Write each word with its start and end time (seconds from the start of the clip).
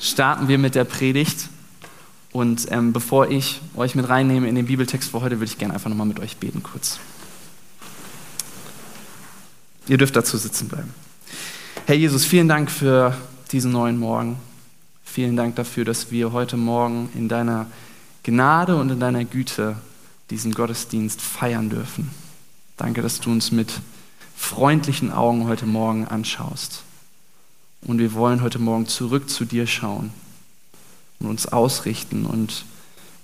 starten 0.00 0.48
wir 0.48 0.58
mit 0.58 0.74
der 0.74 0.84
Predigt. 0.84 1.48
Und 2.32 2.70
ähm, 2.70 2.92
bevor 2.92 3.28
ich 3.28 3.60
euch 3.76 3.94
mit 3.94 4.08
reinnehme 4.08 4.48
in 4.48 4.54
den 4.54 4.66
Bibeltext 4.66 5.10
für 5.10 5.20
heute, 5.20 5.36
würde 5.40 5.50
ich 5.50 5.58
gerne 5.58 5.74
einfach 5.74 5.90
nochmal 5.90 6.06
mit 6.06 6.20
euch 6.20 6.36
beten 6.36 6.62
kurz. 6.62 6.98
Ihr 9.88 9.98
dürft 9.98 10.14
dazu 10.16 10.36
sitzen 10.36 10.68
bleiben. 10.68 10.94
Herr 11.86 11.96
Jesus, 11.96 12.24
vielen 12.24 12.48
Dank 12.48 12.70
für 12.70 13.16
diesen 13.50 13.72
neuen 13.72 13.98
Morgen. 13.98 14.36
Vielen 15.04 15.36
Dank 15.36 15.56
dafür, 15.56 15.84
dass 15.84 16.12
wir 16.12 16.30
heute 16.30 16.56
Morgen 16.56 17.08
in 17.16 17.28
deiner 17.28 17.66
Gnade 18.22 18.76
und 18.76 18.90
in 18.90 19.00
deiner 19.00 19.24
Güte 19.24 19.76
diesen 20.30 20.52
Gottesdienst 20.52 21.20
feiern 21.20 21.68
dürfen. 21.68 22.10
Danke, 22.76 23.02
dass 23.02 23.18
du 23.18 23.32
uns 23.32 23.50
mit 23.50 23.72
freundlichen 24.36 25.10
Augen 25.10 25.48
heute 25.48 25.66
Morgen 25.66 26.06
anschaust. 26.06 26.84
Und 27.82 27.98
wir 27.98 28.12
wollen 28.12 28.42
heute 28.42 28.58
Morgen 28.58 28.86
zurück 28.86 29.30
zu 29.30 29.44
dir 29.44 29.66
schauen 29.66 30.12
und 31.18 31.28
uns 31.28 31.46
ausrichten 31.46 32.26
und 32.26 32.64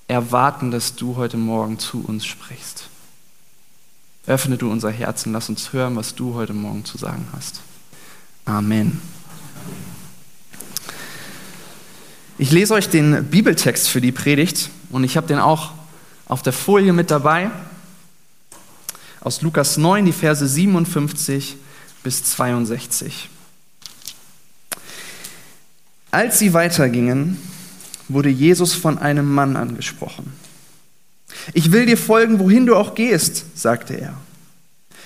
erwarten, 0.08 0.70
dass 0.70 0.94
du 0.96 1.16
heute 1.16 1.36
Morgen 1.36 1.78
zu 1.78 2.04
uns 2.04 2.24
sprichst. 2.24 2.88
Öffne 4.26 4.56
du 4.56 4.70
unser 4.70 4.90
Herz 4.90 5.26
und 5.26 5.32
lass 5.32 5.48
uns 5.48 5.72
hören, 5.72 5.96
was 5.96 6.14
du 6.14 6.34
heute 6.34 6.52
Morgen 6.52 6.84
zu 6.84 6.98
sagen 6.98 7.26
hast. 7.32 7.60
Amen. 8.44 9.00
Ich 12.38 12.50
lese 12.50 12.74
euch 12.74 12.88
den 12.88 13.24
Bibeltext 13.24 13.88
für 13.88 14.00
die 14.00 14.12
Predigt 14.12 14.70
und 14.90 15.04
ich 15.04 15.16
habe 15.16 15.26
den 15.26 15.38
auch 15.38 15.72
auf 16.26 16.42
der 16.42 16.52
Folie 16.52 16.92
mit 16.92 17.10
dabei. 17.10 17.50
Aus 19.20 19.42
Lukas 19.42 19.76
9, 19.76 20.04
die 20.06 20.12
Verse 20.12 20.46
57 20.46 21.56
bis 22.02 22.24
62. 22.24 23.30
Als 26.16 26.38
sie 26.38 26.54
weitergingen, 26.54 27.36
wurde 28.08 28.30
Jesus 28.30 28.72
von 28.72 28.96
einem 28.96 29.30
Mann 29.34 29.54
angesprochen. 29.54 30.32
Ich 31.52 31.72
will 31.72 31.84
dir 31.84 31.98
folgen, 31.98 32.38
wohin 32.38 32.64
du 32.64 32.74
auch 32.74 32.94
gehst, 32.94 33.44
sagte 33.54 34.00
er. 34.00 34.14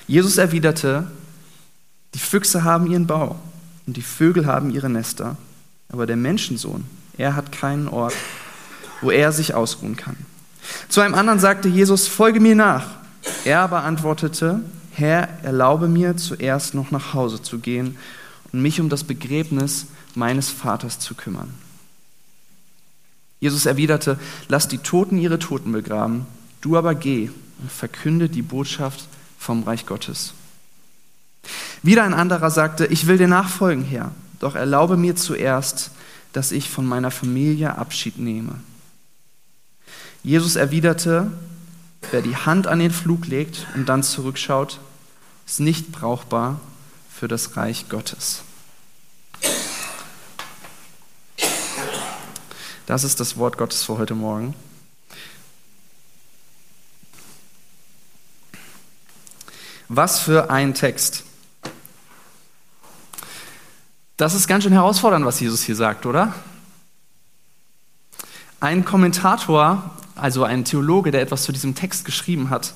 Jesus 0.07 0.39
erwiderte, 0.39 1.11
die 2.15 2.21
Füchse 2.21 2.63
haben 2.63 2.89
ihren 2.89 3.09
Bau 3.09 3.35
und 3.89 3.97
die 3.97 4.03
Vögel 4.03 4.47
haben 4.47 4.71
ihre 4.71 4.89
Nester, 4.89 5.37
aber 5.89 6.07
der 6.07 6.15
Menschensohn, 6.15 6.85
er 7.19 7.35
hat 7.35 7.51
keinen 7.51 7.89
Ort, 7.89 8.15
wo 9.01 9.11
er 9.11 9.33
sich 9.33 9.53
ausruhen 9.53 9.97
kann. 9.97 10.17
Zu 10.89 11.01
einem 11.01 11.15
anderen 11.15 11.41
sagte 11.41 11.67
Jesus, 11.67 12.07
folge 12.07 12.39
mir 12.39 12.55
nach. 12.55 12.87
Er 13.45 13.63
aber 13.63 13.83
antwortete, 13.83 14.61
Herr, 14.93 15.29
erlaube 15.43 15.89
mir 15.89 16.17
zuerst 16.17 16.75
noch 16.75 16.93
nach 16.93 17.15
Hause 17.15 17.43
zu 17.43 17.59
gehen 17.59 17.97
und 18.53 18.63
mich 18.63 18.81
um 18.81 18.89
das 18.89 19.03
Begräbnis 19.03 19.87
meines 20.17 20.51
Vaters 20.51 20.99
zu 20.99 21.15
kümmern. 21.15 21.55
Jesus 23.41 23.67
erwiderte, 23.67 24.19
lass 24.49 24.69
die 24.69 24.79
Toten 24.79 25.19
ihre 25.19 25.39
Toten 25.39 25.73
begraben, 25.73 26.27
du 26.61 26.77
aber 26.77 26.95
geh 26.95 27.31
und 27.61 27.73
verkünde 27.73 28.29
die 28.29 28.43
Botschaft 28.43 29.09
vom 29.39 29.63
Reich 29.63 29.87
Gottes. 29.87 30.35
Wieder 31.83 32.05
ein 32.05 32.15
anderer 32.15 32.51
sagte, 32.51 32.87
ich 32.87 33.07
will 33.07 33.17
dir 33.17 33.29
nachfolgen, 33.29 33.85
Herr, 33.85 34.13
doch 34.39 34.55
erlaube 34.55 34.97
mir 34.97 35.17
zuerst, 35.17 35.91
dass 36.33 36.53
ich 36.53 36.69
von 36.69 36.87
meiner 36.87 37.11
Familie 37.11 37.77
Abschied 37.77 38.19
nehme. 38.19 38.61
Jesus 40.23 40.57
erwiderte, 40.57 41.33
wer 42.11 42.21
die 42.21 42.37
Hand 42.37 42.67
an 42.67 42.79
den 42.79 42.91
Flug 42.91 43.27
legt 43.27 43.67
und 43.75 43.89
dann 43.89 44.03
zurückschaut, 44.03 44.79
ist 45.47 45.61
nicht 45.61 45.91
brauchbar 45.93 46.61
für 47.11 47.27
das 47.27 47.57
Reich 47.57 47.89
Gottes. 47.89 48.43
Das 52.91 53.05
ist 53.05 53.21
das 53.21 53.37
Wort 53.37 53.57
Gottes 53.57 53.85
für 53.85 53.99
heute 53.99 54.17
Morgen. 54.17 54.53
Was 59.87 60.19
für 60.19 60.51
ein 60.51 60.75
Text. 60.75 61.23
Das 64.17 64.35
ist 64.35 64.49
ganz 64.49 64.65
schön 64.65 64.73
herausfordernd, 64.73 65.25
was 65.25 65.39
Jesus 65.39 65.63
hier 65.63 65.77
sagt, 65.77 66.05
oder? 66.05 66.35
Ein 68.59 68.85
Kommentator, 68.85 69.89
also 70.17 70.43
ein 70.43 70.65
Theologe, 70.65 71.13
der 71.13 71.23
etwas 71.23 71.45
zu 71.45 71.53
diesem 71.53 71.77
Text 71.77 72.05
geschrieben 72.05 72.51
hat, 72.51 72.75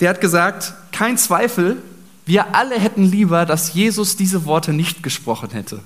der 0.00 0.08
hat 0.08 0.22
gesagt, 0.22 0.72
kein 0.92 1.18
Zweifel, 1.18 1.82
wir 2.24 2.54
alle 2.54 2.80
hätten 2.80 3.04
lieber, 3.04 3.44
dass 3.44 3.74
Jesus 3.74 4.16
diese 4.16 4.46
Worte 4.46 4.72
nicht 4.72 5.02
gesprochen 5.02 5.50
hätte. 5.50 5.80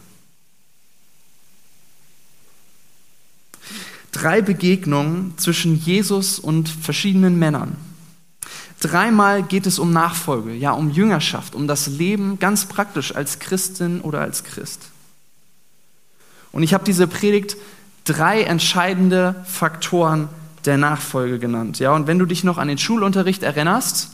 Drei 4.16 4.40
Begegnungen 4.40 5.34
zwischen 5.36 5.76
Jesus 5.76 6.38
und 6.38 6.70
verschiedenen 6.70 7.38
Männern. 7.38 7.76
Dreimal 8.80 9.42
geht 9.42 9.66
es 9.66 9.78
um 9.78 9.92
Nachfolge, 9.92 10.54
ja, 10.54 10.72
um 10.72 10.90
Jüngerschaft, 10.90 11.54
um 11.54 11.68
das 11.68 11.86
Leben 11.86 12.38
ganz 12.38 12.64
praktisch 12.64 13.14
als 13.14 13.40
Christin 13.40 14.00
oder 14.00 14.22
als 14.22 14.42
Christ. 14.42 14.88
Und 16.50 16.62
ich 16.62 16.72
habe 16.72 16.84
diese 16.84 17.06
Predigt 17.06 17.58
drei 18.04 18.44
entscheidende 18.44 19.44
Faktoren 19.44 20.30
der 20.64 20.78
Nachfolge 20.78 21.38
genannt. 21.38 21.78
Ja, 21.78 21.92
und 21.92 22.06
wenn 22.06 22.18
du 22.18 22.24
dich 22.24 22.42
noch 22.42 22.56
an 22.56 22.68
den 22.68 22.78
Schulunterricht 22.78 23.42
erinnerst, 23.42 24.12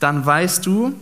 dann 0.00 0.26
weißt 0.26 0.66
du, 0.66 0.92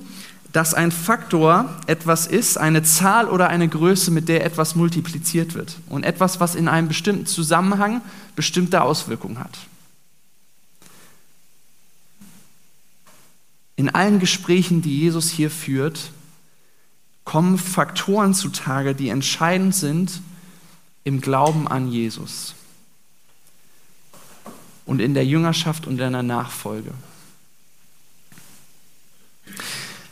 dass 0.52 0.74
ein 0.74 0.92
Faktor 0.92 1.76
etwas 1.86 2.26
ist, 2.26 2.56
eine 2.56 2.82
Zahl 2.82 3.28
oder 3.28 3.48
eine 3.48 3.68
Größe, 3.68 4.10
mit 4.10 4.28
der 4.28 4.44
etwas 4.44 4.74
multipliziert 4.74 5.54
wird 5.54 5.76
und 5.88 6.04
etwas, 6.04 6.40
was 6.40 6.54
in 6.54 6.68
einem 6.68 6.88
bestimmten 6.88 7.26
Zusammenhang 7.26 8.00
bestimmte 8.34 8.82
Auswirkungen 8.82 9.38
hat. 9.38 9.58
In 13.76 13.90
allen 13.90 14.18
Gesprächen, 14.18 14.82
die 14.82 14.98
Jesus 14.98 15.28
hier 15.28 15.50
führt, 15.50 16.10
kommen 17.24 17.58
Faktoren 17.58 18.32
zutage, 18.32 18.94
die 18.94 19.10
entscheidend 19.10 19.74
sind 19.74 20.22
im 21.04 21.20
Glauben 21.20 21.68
an 21.68 21.92
Jesus 21.92 22.54
und 24.86 25.00
in 25.00 25.12
der 25.12 25.26
Jüngerschaft 25.26 25.86
und 25.86 26.00
in 26.00 26.12
der 26.12 26.22
Nachfolge. 26.22 26.90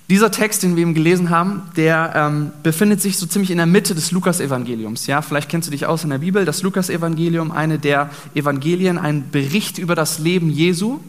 Dieser 0.09 0.31
Text, 0.31 0.63
den 0.63 0.77
wir 0.77 0.83
eben 0.83 0.95
gelesen 0.95 1.31
haben, 1.31 1.63
der 1.77 2.13
ähm, 2.15 2.53
befindet 2.63 3.03
sich 3.03 3.19
so 3.19 3.27
ziemlich 3.27 3.51
in 3.51 3.57
der 3.57 3.67
Mitte 3.67 3.93
des 3.93 4.13
Lukas-Evangeliums. 4.13 5.09
Ja, 5.09 5.21
vielleicht 5.21 5.49
kennst 5.49 5.67
du 5.67 5.73
dich 5.73 5.87
aus 5.87 6.05
in 6.05 6.11
der 6.11 6.19
Bibel. 6.19 6.45
Das 6.45 6.63
Lukas-Evangelium, 6.63 7.51
eine 7.51 7.81
der 7.81 8.11
Evangelien, 8.35 8.99
ein 8.99 9.31
Bericht 9.31 9.79
über 9.79 9.97
das 9.97 10.21
Leben 10.21 10.49
Jesu. 10.49 11.01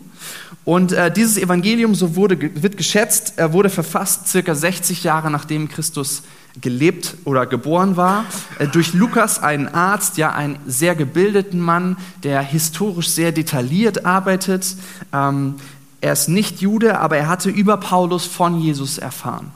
Und 0.66 0.94
äh, 0.94 1.12
dieses 1.12 1.38
Evangelium, 1.38 1.94
so 1.94 2.16
wurde, 2.16 2.40
wird 2.62 2.76
geschätzt, 2.76 3.34
er 3.38 3.54
wurde 3.54 3.70
verfasst 3.70 4.28
circa 4.28 4.56
60 4.56 5.04
Jahre 5.04 5.30
nachdem 5.30 5.70
Christus 5.70 6.24
gelebt 6.60 7.16
oder 7.24 7.46
geboren 7.46 7.98
war, 7.98 8.26
äh, 8.58 8.68
durch 8.68 8.94
Lukas, 8.94 9.42
einen 9.42 9.68
Arzt, 9.68 10.18
ja, 10.18 10.34
einen 10.34 10.58
sehr 10.66 10.96
gebildeten 10.96 11.60
Mann, 11.60 11.98
der 12.24 12.42
historisch 12.42 13.10
sehr 13.10 13.32
detailliert 13.32 14.06
arbeitet. 14.06 14.76
Ähm, 15.14 15.56
er 16.02 16.14
ist 16.14 16.28
nicht 16.28 16.62
Jude, 16.62 17.00
aber 17.00 17.18
er 17.18 17.28
hatte 17.28 17.50
über 17.50 17.78
Paulus 17.78 18.26
von 18.26 18.60
Jesus 18.60 18.98
erfahren. 18.98 19.52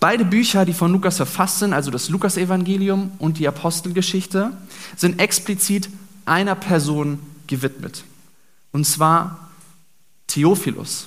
Beide 0.00 0.24
Bücher, 0.24 0.64
die 0.64 0.72
von 0.72 0.90
Lukas 0.90 1.16
verfasst 1.16 1.60
sind, 1.60 1.72
also 1.72 1.92
das 1.92 2.08
Lukas-Evangelium 2.08 3.12
und 3.18 3.38
die 3.38 3.46
Apostelgeschichte, 3.46 4.50
sind 4.96 5.20
explizit 5.20 5.88
einer 6.24 6.56
Person 6.56 7.20
gewidmet. 7.46 8.02
Und 8.72 8.84
zwar 8.84 9.50
Theophilus. 10.26 11.06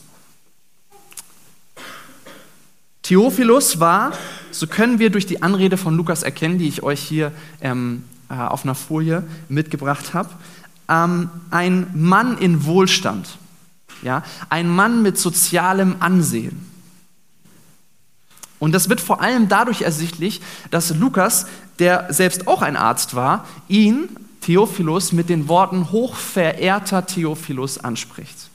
Theophilus 3.01 3.79
war, 3.79 4.13
so 4.51 4.65
können 4.65 4.97
wir 4.97 5.09
durch 5.09 5.25
die 5.25 5.41
Anrede 5.41 5.75
von 5.75 5.95
Lukas 5.95 6.23
erkennen, 6.23 6.57
die 6.57 6.67
ich 6.67 6.81
euch 6.81 7.01
hier 7.01 7.33
ähm, 7.61 8.03
äh, 8.29 8.33
auf 8.35 8.63
einer 8.63 8.75
Folie 8.75 9.23
mitgebracht 9.49 10.13
habe, 10.13 10.29
ähm, 10.89 11.29
ein 11.51 11.87
Mann 11.93 12.37
in 12.37 12.65
Wohlstand, 12.65 13.37
ja, 14.01 14.23
ein 14.49 14.69
Mann 14.69 15.01
mit 15.01 15.17
sozialem 15.17 15.97
Ansehen. 15.99 16.65
Und 18.59 18.71
das 18.71 18.89
wird 18.89 19.01
vor 19.01 19.21
allem 19.21 19.49
dadurch 19.49 19.81
ersichtlich, 19.81 20.41
dass 20.71 20.95
Lukas, 20.95 21.47
der 21.79 22.11
selbst 22.13 22.47
auch 22.47 22.61
ein 22.61 22.77
Arzt 22.77 23.15
war, 23.15 23.45
ihn, 23.67 24.09
Theophilus, 24.41 25.11
mit 25.11 25.29
den 25.29 25.47
Worten 25.47 25.91
hochverehrter 25.91 27.05
Theophilus 27.05 27.77
anspricht. 27.77 28.49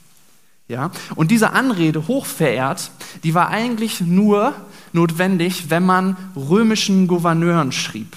Ja? 0.67 0.91
Und 1.15 1.31
diese 1.31 1.51
Anrede, 1.51 2.07
hochverehrt, 2.07 2.91
die 3.23 3.33
war 3.33 3.49
eigentlich 3.49 4.01
nur 4.01 4.55
notwendig, 4.93 5.69
wenn 5.69 5.85
man 5.85 6.17
römischen 6.35 7.07
Gouverneuren 7.07 7.71
schrieb. 7.71 8.15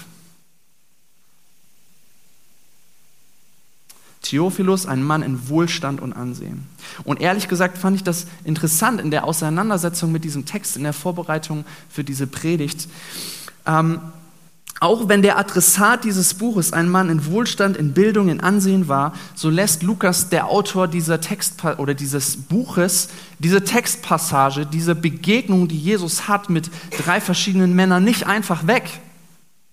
Theophilus, 4.25 4.85
ein 4.85 5.01
Mann 5.03 5.21
in 5.21 5.47
Wohlstand 5.47 6.01
und 6.01 6.13
Ansehen. 6.13 6.67
Und 7.03 7.21
ehrlich 7.21 7.47
gesagt 7.47 7.77
fand 7.77 7.95
ich 7.95 8.03
das 8.03 8.27
interessant 8.43 8.99
in 8.99 9.11
der 9.11 9.23
Auseinandersetzung 9.23 10.11
mit 10.11 10.23
diesem 10.23 10.45
Text, 10.45 10.75
in 10.77 10.83
der 10.83 10.93
Vorbereitung 10.93 11.63
für 11.89 12.03
diese 12.03 12.27
Predigt. 12.27 12.89
Ähm, 13.65 14.01
Auch 14.81 15.07
wenn 15.07 15.21
der 15.21 15.37
Adressat 15.37 16.03
dieses 16.03 16.33
Buches 16.33 16.73
ein 16.73 16.89
Mann 16.89 17.09
in 17.09 17.25
Wohlstand, 17.27 17.77
in 17.77 17.93
Bildung, 17.93 18.27
in 18.27 18.41
Ansehen 18.41 18.89
war, 18.89 19.13
so 19.33 19.49
lässt 19.49 19.83
Lukas, 19.83 20.27
der 20.27 20.47
Autor 20.47 20.89
dieser 20.89 21.21
Text 21.21 21.63
oder 21.77 21.93
dieses 21.93 22.35
Buches, 22.35 23.07
diese 23.39 23.63
Textpassage, 23.63 24.65
diese 24.65 24.93
Begegnung, 24.93 25.69
die 25.69 25.79
Jesus 25.79 26.27
hat 26.27 26.49
mit 26.49 26.69
drei 26.97 27.21
verschiedenen 27.21 27.73
Männern, 27.73 28.03
nicht 28.03 28.27
einfach 28.27 28.67
weg. 28.67 28.83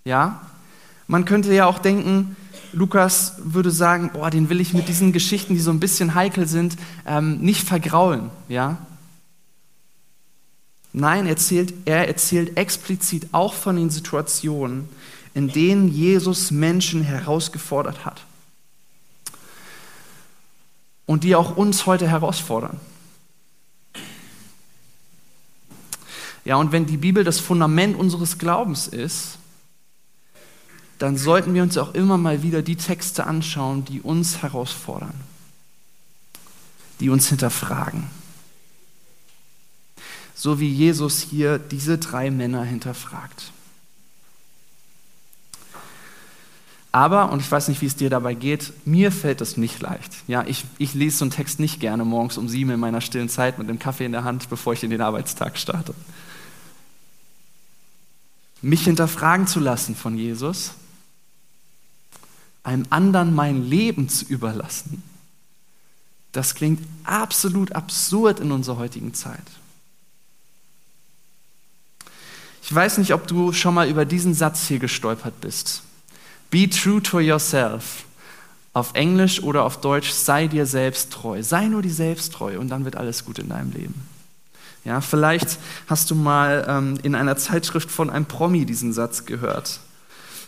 Ja, 0.05 0.41
man 1.09 1.25
könnte 1.25 1.53
ja 1.53 1.67
auch 1.67 1.81
denken, 1.81 2.37
Lukas 2.73 3.35
würde 3.39 3.71
sagen, 3.71 4.11
boah, 4.13 4.31
den 4.31 4.49
will 4.49 4.61
ich 4.61 4.73
mit 4.73 4.89
diesen 4.89 5.13
Geschichten, 5.13 5.55
die 5.55 5.61
so 5.61 5.71
ein 5.71 5.81
bisschen 5.81 6.15
heikel 6.15 6.47
sind, 6.47 6.77
ähm, 7.07 7.39
nicht 7.41 7.67
vergraulen. 7.67 8.31
Ja, 8.49 8.79
Nein, 10.93 11.25
er 11.25 11.31
erzählt, 11.31 11.73
er 11.87 12.07
erzählt 12.07 12.57
explizit 12.57 13.29
auch 13.33 13.55
von 13.55 13.77
den 13.77 13.89
Situationen, 13.89 14.89
in 15.35 15.49
denen 15.49 15.89
Jesus 15.89 16.51
Menschen 16.51 17.03
herausgefordert 17.03 18.05
hat. 18.05 18.23
Und 21.07 21.25
die 21.25 21.35
auch 21.35 21.57
uns 21.57 21.87
heute 21.87 22.07
herausfordern. 22.07 22.79
Ja, 26.45 26.57
und 26.57 26.73
wenn 26.73 26.87
die 26.87 26.97
Bibel 26.97 27.25
das 27.25 27.41
Fundament 27.41 27.97
unseres 27.97 28.37
Glaubens 28.37 28.89
ist, 28.89 29.39
dann 31.03 31.17
sollten 31.17 31.55
wir 31.55 31.63
uns 31.63 31.77
auch 31.77 31.95
immer 31.95 32.17
mal 32.17 32.43
wieder 32.43 32.63
die 32.63 32.77
Texte 32.77 33.27
anschauen, 33.27 33.85
die 33.85 34.01
uns 34.01 34.43
herausfordern, 34.43 35.15
die 37.01 37.11
uns 37.11 37.29
hinterfragen 37.29 38.09
so 40.43 40.59
wie 40.59 40.69
Jesus 40.69 41.21
hier 41.21 41.61
diese 41.61 41.99
drei 41.99 42.33
Männer 42.33 42.65
hinterfragt. 42.65 43.53
Aber, 46.91 47.31
und 47.31 47.39
ich 47.39 47.51
weiß 47.51 47.69
nicht, 47.69 47.81
wie 47.81 47.87
es 47.87 47.95
dir 47.95 48.11
dabei 48.11 48.35
geht, 48.35 48.73
mir 48.85 49.13
fällt 49.13 49.41
das 49.41 49.57
nicht 49.57 49.81
leicht. 49.81 50.13
Ja, 50.27 50.45
ich, 50.45 50.65
ich 50.79 50.95
lese 50.95 51.19
so 51.19 51.25
einen 51.27 51.31
Text 51.31 51.61
nicht 51.61 51.79
gerne 51.79 52.05
morgens 52.05 52.39
um 52.39 52.49
sieben 52.49 52.73
in 52.73 52.81
meiner 52.81 53.01
stillen 53.01 53.29
Zeit 53.29 53.57
mit 53.61 53.69
dem 53.69 53.79
Kaffee 53.79 54.05
in 54.05 54.11
der 54.11 54.25
Hand, 54.25 54.51
bevor 54.51 54.73
ich 54.73 54.83
in 54.83 54.91
den 54.91 55.01
Arbeitstag 55.01 55.57
starte. 55.57 55.95
Mich 58.63 58.83
hinterfragen 58.83 59.47
zu 59.47 59.61
lassen 59.61 59.95
von 59.95 60.19
Jesus, 60.19 60.73
einem 62.63 62.87
anderen 62.91 63.35
mein 63.35 63.69
Leben 63.69 64.09
zu 64.09 64.25
überlassen, 64.27 65.03
das 66.33 66.55
klingt 66.55 66.81
absolut 67.05 67.73
absurd 67.73 68.41
in 68.41 68.53
unserer 68.53 68.79
heutigen 68.79 69.13
Zeit. 69.13 69.43
Ich 72.63 72.75
weiß 72.75 72.99
nicht, 72.99 73.13
ob 73.13 73.27
du 73.27 73.53
schon 73.53 73.75
mal 73.75 73.89
über 73.89 74.05
diesen 74.05 74.35
Satz 74.35 74.67
hier 74.67 74.79
gestolpert 74.79 75.41
bist. 75.41 75.83
Be 76.51 76.71
true 76.71 77.03
to 77.03 77.21
yourself. 77.21 78.05
Auf 78.73 78.95
Englisch 78.95 79.43
oder 79.43 79.65
auf 79.65 79.81
Deutsch, 79.81 80.11
sei 80.11 80.47
dir 80.47 80.65
selbst 80.65 81.13
treu. 81.13 81.43
Sei 81.43 81.67
nur 81.67 81.83
die 81.83 81.91
selbsttreu 81.91 82.59
und 82.59 82.69
dann 82.69 82.85
wird 82.87 82.97
alles 82.97 83.25
gut 83.25 83.39
in 83.39 83.51
deinem 83.51 83.73
Leben. 83.73 84.07
Ja, 84.85 85.01
vielleicht 85.01 85.59
hast 85.87 86.11
du 86.11 86.15
mal 86.15 86.65
ähm, 86.69 86.99
in 87.03 87.15
einer 87.15 87.37
Zeitschrift 87.37 87.91
von 87.91 88.11
einem 88.11 88.27
Promi 88.27 88.65
diesen 88.65 88.93
Satz 88.93 89.27
gehört. 89.27 89.81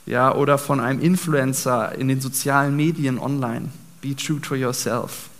Ja, 0.06 0.34
oder 0.34 0.58
von 0.58 0.80
einem 0.80 1.00
Influencer 1.00 1.94
in 1.94 2.08
den 2.08 2.20
sozialen 2.20 2.76
Medien 2.76 3.18
online. 3.18 3.70
Be 4.02 4.14
true 4.14 4.40
to 4.40 4.54
yourself. 4.54 5.30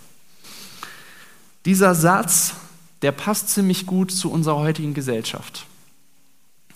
Dieser 1.65 1.93
Satz, 1.93 2.53
der 3.01 3.11
passt 3.11 3.49
ziemlich 3.49 3.85
gut 3.85 4.11
zu 4.11 4.31
unserer 4.31 4.57
heutigen 4.57 4.93
Gesellschaft. 4.93 5.65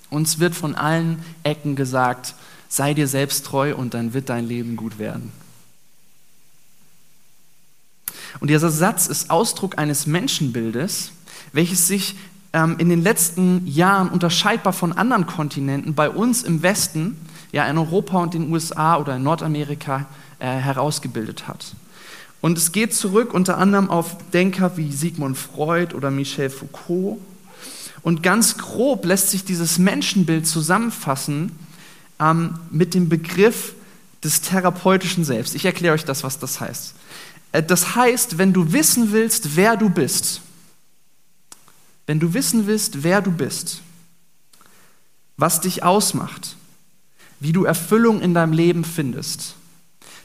Uns 0.10 0.40
wird 0.40 0.56
von 0.56 0.76
allen 0.76 1.24
Ecken 1.44 1.76
gesagt, 1.76 2.36
sei 2.68 2.94
dir 2.94 3.08
selbst 3.08 3.46
treu 3.46 3.76
und 3.76 3.94
dann 3.94 4.14
wird 4.14 4.30
dein 4.30 4.48
Leben 4.48 4.76
gut 4.76 5.00
werden. 5.00 5.32
Und 8.40 8.50
dieser 8.50 8.70
Satz 8.70 9.08
ist 9.08 9.30
Ausdruck 9.32 9.78
eines 9.78 10.06
Menschenbildes, 10.06 11.12
welches 11.52 11.88
sich 11.88 12.16
ähm, 12.54 12.76
in 12.78 12.90
den 12.90 13.02
letzten 13.02 13.66
Jahren 13.68 14.10
unterscheidbar 14.10 14.74
von 14.74 14.94
anderen 14.94 15.26
Kontinenten 15.26 15.94
bei 15.94 16.10
uns 16.10 16.44
im 16.44 16.62
Westen, 16.62 17.18
ja 17.52 17.66
in 17.66 17.78
Europa 17.78 18.18
und 18.20 18.34
den 18.34 18.52
USA 18.52 18.98
oder 18.98 19.16
in 19.16 19.24
Nordamerika 19.24 20.06
äh, 20.40 20.46
herausgebildet 20.46 21.48
hat. 21.48 21.76
Und 22.42 22.58
es 22.58 22.72
geht 22.72 22.94
zurück 22.94 23.34
unter 23.34 23.58
anderem 23.58 23.90
auf 23.90 24.16
Denker 24.32 24.78
wie 24.78 24.92
Sigmund 24.92 25.38
Freud 25.38 25.94
oder 25.94 26.10
Michel 26.10 26.50
Foucault 26.50 27.18
und 28.02 28.24
ganz 28.24 28.58
grob 28.58 29.06
lässt 29.06 29.30
sich 29.30 29.44
dieses 29.44 29.78
Menschenbild 29.78 30.48
zusammenfassen 30.48 31.52
ähm, 32.20 32.60
mit 32.72 32.94
dem 32.94 33.10
Begriff 33.10 33.74
des 34.24 34.42
therapeutischen 34.42 35.24
Selbst. 35.24 35.56
Ich 35.56 35.66
erkläre 35.66 35.96
euch 35.96 36.06
das, 36.06 36.24
was 36.24 36.40
das 36.40 36.60
heißt. 36.60 36.94
Äh, 37.52 37.64
das 37.64 37.96
heißt, 37.96 38.38
wenn 38.38 38.54
du 38.54 38.72
wissen 38.72 39.12
willst, 39.12 39.56
wer 39.56 39.76
du 39.76 39.90
bist, 39.90 40.42
wenn 42.06 42.20
du 42.20 42.34
wissen 42.34 42.68
willst, 42.68 43.04
wer 43.04 43.22
du 43.22 43.32
bist, 43.32 43.82
was 45.38 45.62
dich 45.62 45.84
ausmacht, 45.84 46.56
wie 47.40 47.54
du 47.54 47.64
Erfüllung 47.64 48.22
in 48.22 48.34
deinem 48.34 48.54
Leben 48.54 48.84
findest, 48.84 49.56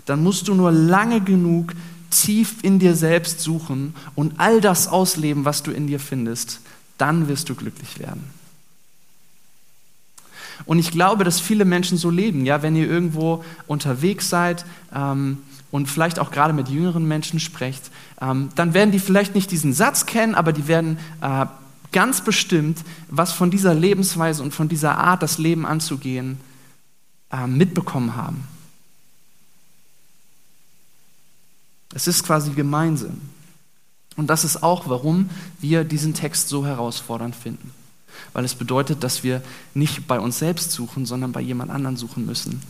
dann 0.07 0.23
musst 0.23 0.49
du 0.49 0.55
nur 0.55 0.73
lange 0.73 1.21
genug 1.21 1.73
tief 2.11 2.57
in 2.63 2.79
dir 2.79 2.95
selbst 2.95 3.41
suchen 3.41 3.95
und 4.15 4.35
all 4.39 4.61
das 4.61 4.89
ausleben, 4.89 5.45
was 5.45 5.63
du 5.63 5.71
in 5.71 5.87
dir 5.87 6.01
findest, 6.01 6.61
dann 6.99 7.29
wirst 7.29 7.49
du 7.49 7.55
glücklich 7.55 7.99
werden. 7.99 8.25
Und 10.67 10.79
ich 10.79 10.91
glaube, 10.91 11.25
dass 11.25 11.41
viele 11.41 11.65
Menschen 11.65 11.99
so 11.99 12.11
leben. 12.11 12.47
Ja, 12.47 12.63
wenn 12.63 12.77
ihr 12.77 12.89
irgendwo 12.89 13.45
unterwegs 13.67 14.29
seid 14.29 14.65
ähm, 14.95 15.39
und 15.73 15.89
vielleicht 15.89 16.21
auch 16.21 16.31
gerade 16.31 16.55
mit 16.55 16.69
jüngeren 16.69 17.07
Menschen 17.07 17.41
sprecht, 17.41 17.91
ähm, 18.21 18.51
dann 18.55 18.73
werden 18.73 18.93
die 18.93 19.01
vielleicht 19.01 19.35
nicht 19.35 19.51
diesen 19.51 19.73
Satz 19.73 20.07
kennen, 20.07 20.35
aber 20.35 20.53
die 20.53 20.69
werden 20.69 20.99
äh, 21.21 21.47
ganz 21.91 22.23
bestimmt 22.23 22.79
was 23.09 23.33
von 23.33 23.51
dieser 23.51 23.75
Lebensweise 23.75 24.43
und 24.43 24.55
von 24.55 24.69
dieser 24.69 24.97
Art, 24.99 25.23
das 25.23 25.39
Leben 25.39 25.67
anzugehen, 25.67 26.39
mitbekommen 27.47 28.17
haben. 28.17 28.47
Es 31.95 32.07
ist 32.07 32.25
quasi 32.25 32.51
gemeinsam. 32.51 33.21
Und 34.17 34.29
das 34.29 34.45
ist 34.45 34.63
auch, 34.63 34.89
warum 34.89 35.31
wir 35.61 35.85
diesen 35.85 36.15
Text 36.15 36.49
so 36.49 36.67
herausfordernd 36.67 37.35
finden. 37.35 37.73
Weil 38.33 38.45
es 38.45 38.55
bedeutet, 38.55 39.03
dass 39.03 39.25
wir 39.25 39.43
nicht 39.75 40.07
bei 40.07 40.21
uns 40.21 40.39
selbst 40.39 40.71
suchen, 40.73 41.07
sondern 41.07 41.33
bei 41.33 41.41
jemand 41.41 41.71
anderen 41.71 41.97
suchen 41.97 42.27
müssen, 42.27 42.63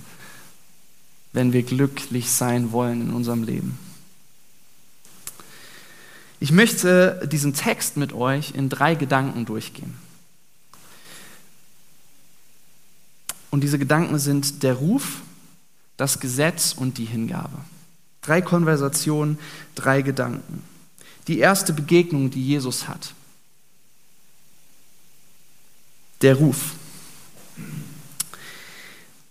wenn 1.33 1.53
wir 1.53 1.63
glücklich 1.63 2.31
sein 2.31 2.73
wollen 2.73 3.03
in 3.03 3.11
unserem 3.13 3.43
Leben. 3.43 3.79
Ich 6.41 6.53
möchte 6.53 7.27
diesen 7.31 7.55
Text 7.55 7.97
mit 7.97 8.13
euch 8.13 8.53
in 8.55 8.69
drei 8.69 8.95
Gedanken 8.95 9.47
durchgehen. 9.47 9.95
Und 13.55 13.61
diese 13.61 13.79
Gedanken 13.79 14.19
sind 14.19 14.65
der 14.65 14.75
Ruf, 14.75 15.23
das 15.97 16.19
Gesetz 16.19 16.75
und 16.77 16.99
die 16.99 17.05
Hingabe. 17.05 17.57
Drei 18.21 18.43
Konversationen, 18.43 19.39
drei 19.77 20.03
Gedanken 20.03 20.65
die 21.29 21.39
erste 21.39 21.73
Begegnung, 21.73 22.31
die 22.31 22.45
Jesus 22.45 22.89
hat. 22.89 23.15
Der 26.21 26.35
Ruf. 26.35 26.73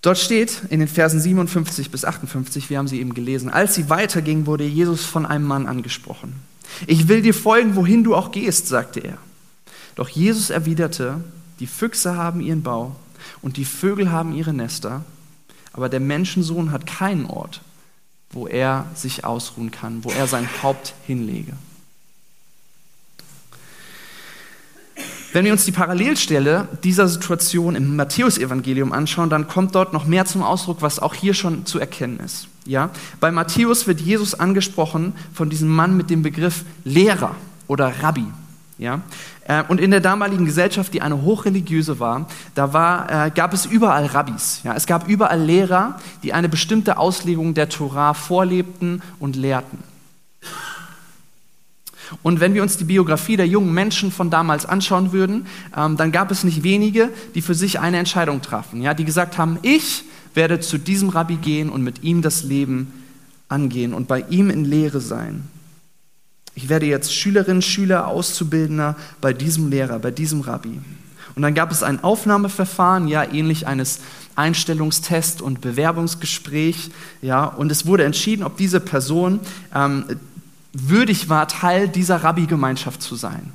Dort 0.02 0.18
steht 0.18 0.64
in 0.70 0.80
den 0.80 0.88
Versen 0.88 1.20
57 1.20 1.92
bis 1.92 2.04
58, 2.04 2.70
wir 2.70 2.78
haben 2.78 2.88
sie 2.88 3.02
eben 3.02 3.14
gelesen, 3.14 3.50
als 3.50 3.76
sie 3.76 3.90
weiterging, 3.90 4.46
wurde 4.46 4.66
Jesus 4.66 5.04
von 5.06 5.26
einem 5.26 5.46
Mann 5.46 5.68
angesprochen. 5.68 6.36
Ich 6.88 7.10
will 7.10 7.22
dir 7.22 7.34
folgen, 7.34 7.76
wohin 7.76 8.06
du 8.06 8.16
auch 8.16 8.32
gehst, 8.32 8.68
sagte 8.68 9.02
er. 9.02 9.18
Doch 9.96 10.08
Jesus 10.08 10.50
erwiderte, 10.50 11.22
die 11.60 11.68
Füchse 11.68 12.16
haben 12.16 12.40
ihren 12.40 12.64
Bau 12.64 12.96
und 13.42 13.58
die 13.58 13.66
Vögel 13.66 14.12
haben 14.12 14.34
ihre 14.34 14.54
Nester, 14.54 15.04
aber 15.74 15.90
der 15.90 16.00
Menschensohn 16.00 16.72
hat 16.72 16.86
keinen 16.86 17.26
Ort, 17.26 17.62
wo 18.32 18.48
er 18.48 18.86
sich 18.96 19.26
ausruhen 19.26 19.72
kann, 19.72 20.04
wo 20.04 20.12
er 20.12 20.28
sein 20.28 20.48
Haupt 20.62 20.94
hinlege. 21.06 21.54
Wenn 25.34 25.46
wir 25.46 25.52
uns 25.52 25.66
die 25.66 25.72
Parallelstelle 25.72 26.68
dieser 26.84 27.08
Situation 27.08 27.76
im 27.76 27.96
Matthäusevangelium 27.96 28.94
anschauen, 28.94 29.32
dann 29.32 29.48
kommt 29.48 29.74
dort 29.74 29.92
noch 29.92 30.06
mehr 30.06 30.26
zum 30.26 30.44
Ausdruck, 30.44 30.84
was 30.84 31.00
auch 31.00 31.16
hier 31.16 31.34
schon 31.34 31.66
zu 31.66 31.80
erkennen 31.80 32.20
ist. 32.20 32.48
Ja? 32.66 32.92
Bei 33.20 33.32
Matthäus 33.32 33.88
wird 33.88 34.00
Jesus 34.00 34.36
angesprochen 34.36 35.14
von 35.34 35.50
diesem 35.50 35.70
Mann 35.70 35.98
mit 35.98 36.12
dem 36.12 36.22
Begriff 36.22 36.64
Lehrer 36.84 37.36
oder 37.68 37.92
Rabbi. 38.04 38.26
Ja? 38.78 39.02
Äh, 39.48 39.64
und 39.68 39.80
in 39.80 39.92
der 39.92 40.00
damaligen 40.00 40.46
Gesellschaft, 40.46 40.94
die 40.94 41.02
eine 41.02 41.22
hochreligiöse 41.22 42.00
war, 42.00 42.28
da 42.56 42.74
war, 42.74 43.28
äh, 43.28 43.32
gab 43.32 43.54
es 43.54 43.66
überall 43.66 44.06
Rabbis. 44.06 44.62
Ja? 44.64 44.74
Es 44.74 44.86
gab 44.86 45.08
überall 45.08 45.42
Lehrer, 45.42 46.00
die 46.24 46.34
eine 46.34 46.50
bestimmte 46.50 46.98
Auslegung 46.98 47.54
der 47.54 47.70
Torah 47.70 48.14
vorlebten 48.14 49.02
und 49.20 49.36
lehrten. 49.36 49.80
Und 52.22 52.40
wenn 52.40 52.54
wir 52.54 52.62
uns 52.62 52.78
die 52.78 52.84
Biografie 52.84 53.38
der 53.38 53.48
jungen 53.48 53.74
Menschen 53.74 54.12
von 54.12 54.30
damals 54.30 54.66
anschauen 54.66 55.12
würden, 55.12 55.48
ähm, 55.76 55.98
dann 55.98 56.12
gab 56.12 56.32
es 56.32 56.44
nicht 56.44 56.64
wenige, 56.64 57.10
die 57.34 57.42
für 57.42 57.56
sich 57.56 57.80
eine 57.80 57.98
Entscheidung 57.98 58.42
trafen, 58.42 58.82
ja, 58.82 58.94
die 58.94 59.06
gesagt 59.06 59.38
haben, 59.38 59.58
ich 59.64 60.04
werde 60.36 60.60
zu 60.60 60.78
diesem 60.78 61.10
Rabbi 61.10 61.38
gehen 61.38 61.70
und 61.70 61.84
mit 61.84 62.04
ihm 62.04 62.22
das 62.22 62.44
Leben 62.44 62.92
angehen 63.50 63.94
und 63.94 64.08
bei 64.08 64.22
ihm 64.30 64.50
in 64.50 64.66
Lehre 64.66 65.00
sein. 65.00 65.48
Ich 66.56 66.70
werde 66.70 66.86
jetzt 66.86 67.14
Schülerinnen, 67.14 67.62
Schüler, 67.62 68.08
Auszubildender 68.08 68.96
bei 69.22 69.34
diesem 69.34 69.70
Lehrer, 69.70 70.00
bei 70.00 70.12
diesem 70.12 70.42
Rabbi. 70.42 70.80
Und 71.36 71.42
dann 71.42 71.56
gab 71.56 71.72
es 71.72 71.82
ein 71.82 72.04
Aufnahmeverfahren, 72.04 73.08
ja, 73.08 73.24
ähnlich 73.24 73.66
eines 73.66 74.02
Einstellungstest 74.36 75.42
und 75.42 75.62
Bewerbungsgespräch, 75.62 76.92
ja, 77.22 77.46
und 77.46 77.72
es 77.72 77.86
wurde 77.86 78.04
entschieden, 78.04 78.44
ob 78.44 78.58
diese 78.58 78.80
Person 78.80 79.40
ähm, 79.74 80.06
würdig 80.74 81.30
war, 81.30 81.48
Teil 81.48 81.88
dieser 81.88 82.24
Rabbi-Gemeinschaft 82.24 83.02
zu 83.02 83.16
sein. 83.16 83.52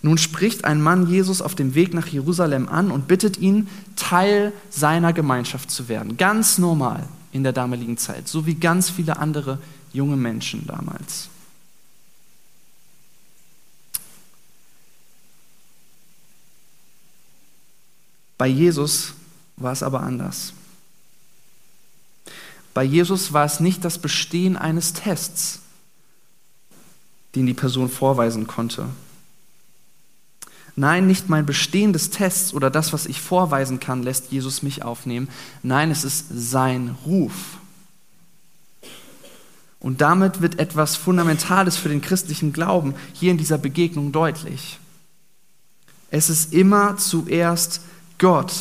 Nun 0.00 0.16
spricht 0.16 0.64
ein 0.64 0.80
Mann 0.80 1.08
Jesus 1.08 1.42
auf 1.42 1.54
dem 1.54 1.74
Weg 1.74 1.92
nach 1.92 2.06
Jerusalem 2.06 2.68
an 2.68 2.90
und 2.90 3.08
bittet 3.08 3.36
ihn, 3.36 3.68
Teil 3.96 4.52
seiner 4.70 5.12
Gemeinschaft 5.12 5.70
zu 5.70 5.88
werden. 5.88 6.16
Ganz 6.16 6.56
normal 6.56 7.06
in 7.32 7.42
der 7.42 7.52
damaligen 7.52 7.96
Zeit, 7.96 8.28
so 8.28 8.46
wie 8.46 8.54
ganz 8.54 8.90
viele 8.90 9.18
andere 9.18 9.58
junge 9.92 10.16
Menschen 10.16 10.66
damals. 10.66 11.28
Bei 18.38 18.46
Jesus 18.46 19.14
war 19.56 19.72
es 19.72 19.82
aber 19.82 20.00
anders. 20.00 20.52
Bei 22.72 22.84
Jesus 22.84 23.32
war 23.32 23.44
es 23.44 23.58
nicht 23.58 23.84
das 23.84 23.98
Bestehen 23.98 24.56
eines 24.56 24.92
Tests, 24.92 25.60
den 27.34 27.46
die 27.46 27.54
Person 27.54 27.88
vorweisen 27.88 28.46
konnte. 28.46 28.88
Nein, 30.78 31.08
nicht 31.08 31.28
mein 31.28 31.44
Bestehen 31.44 31.92
des 31.92 32.10
Tests 32.10 32.54
oder 32.54 32.70
das, 32.70 32.92
was 32.92 33.06
ich 33.06 33.20
vorweisen 33.20 33.80
kann, 33.80 34.04
lässt 34.04 34.30
Jesus 34.30 34.62
mich 34.62 34.84
aufnehmen. 34.84 35.28
Nein, 35.64 35.90
es 35.90 36.04
ist 36.04 36.26
sein 36.30 36.96
Ruf. 37.04 37.32
Und 39.80 40.00
damit 40.00 40.40
wird 40.40 40.60
etwas 40.60 40.94
Fundamentales 40.94 41.76
für 41.76 41.88
den 41.88 42.00
christlichen 42.00 42.52
Glauben 42.52 42.94
hier 43.12 43.32
in 43.32 43.38
dieser 43.38 43.58
Begegnung 43.58 44.12
deutlich. 44.12 44.78
Es 46.12 46.30
ist 46.30 46.54
immer 46.54 46.96
zuerst 46.96 47.80
Gott, 48.18 48.52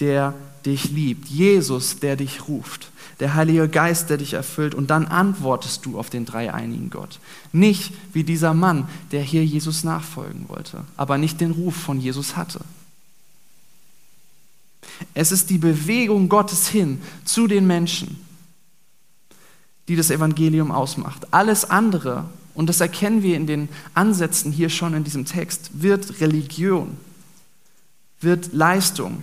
der 0.00 0.34
dich 0.66 0.90
liebt, 0.90 1.28
Jesus, 1.28 1.98
der 2.00 2.16
dich 2.16 2.48
ruft, 2.48 2.90
der 3.20 3.34
Heilige 3.34 3.68
Geist, 3.68 4.10
der 4.10 4.16
dich 4.16 4.32
erfüllt 4.32 4.74
und 4.74 4.90
dann 4.90 5.06
antwortest 5.06 5.84
du 5.84 5.98
auf 5.98 6.10
den 6.10 6.24
dreieinigen 6.24 6.90
Gott. 6.90 7.18
Nicht 7.52 7.92
wie 8.12 8.24
dieser 8.24 8.54
Mann, 8.54 8.88
der 9.12 9.22
hier 9.22 9.44
Jesus 9.44 9.84
nachfolgen 9.84 10.48
wollte, 10.48 10.84
aber 10.96 11.18
nicht 11.18 11.40
den 11.40 11.52
Ruf 11.52 11.76
von 11.76 12.00
Jesus 12.00 12.36
hatte. 12.36 12.60
Es 15.12 15.32
ist 15.32 15.50
die 15.50 15.58
Bewegung 15.58 16.28
Gottes 16.28 16.68
hin 16.68 17.00
zu 17.24 17.46
den 17.46 17.66
Menschen, 17.66 18.18
die 19.88 19.96
das 19.96 20.10
Evangelium 20.10 20.70
ausmacht. 20.70 21.32
Alles 21.32 21.68
andere, 21.68 22.24
und 22.54 22.68
das 22.68 22.80
erkennen 22.80 23.22
wir 23.22 23.36
in 23.36 23.46
den 23.46 23.68
Ansätzen 23.92 24.52
hier 24.52 24.70
schon 24.70 24.94
in 24.94 25.04
diesem 25.04 25.24
Text, 25.24 25.70
wird 25.74 26.20
Religion 26.20 26.96
wird 28.24 28.52
Leistung. 28.52 29.22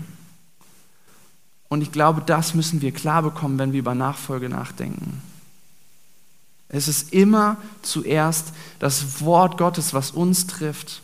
Und 1.71 1.81
ich 1.81 1.93
glaube, 1.93 2.21
das 2.25 2.53
müssen 2.53 2.81
wir 2.81 2.91
klar 2.91 3.23
bekommen, 3.23 3.57
wenn 3.57 3.71
wir 3.71 3.79
über 3.79 3.95
Nachfolge 3.95 4.49
nachdenken. 4.49 5.21
Es 6.67 6.89
ist 6.89 7.13
immer 7.13 7.55
zuerst 7.81 8.51
das 8.79 9.21
Wort 9.21 9.57
Gottes, 9.57 9.93
was 9.93 10.11
uns 10.11 10.47
trifft. 10.47 11.01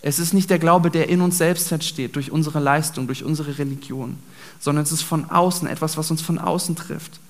Es 0.00 0.18
ist 0.18 0.32
nicht 0.32 0.48
der 0.48 0.58
Glaube, 0.58 0.90
der 0.90 1.10
in 1.10 1.20
uns 1.20 1.36
selbst 1.36 1.70
entsteht, 1.70 2.16
durch 2.16 2.30
unsere 2.30 2.60
Leistung, 2.60 3.08
durch 3.08 3.24
unsere 3.24 3.58
Religion, 3.58 4.16
sondern 4.58 4.84
es 4.84 4.92
ist 4.92 5.02
von 5.02 5.30
außen, 5.30 5.68
etwas, 5.68 5.98
was 5.98 6.10
uns 6.10 6.22
von 6.22 6.38
außen 6.38 6.76
trifft. 6.76 7.20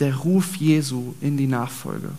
Der 0.00 0.16
Ruf 0.16 0.56
Jesu 0.56 1.14
in 1.20 1.36
die 1.36 1.46
Nachfolge. 1.46 2.10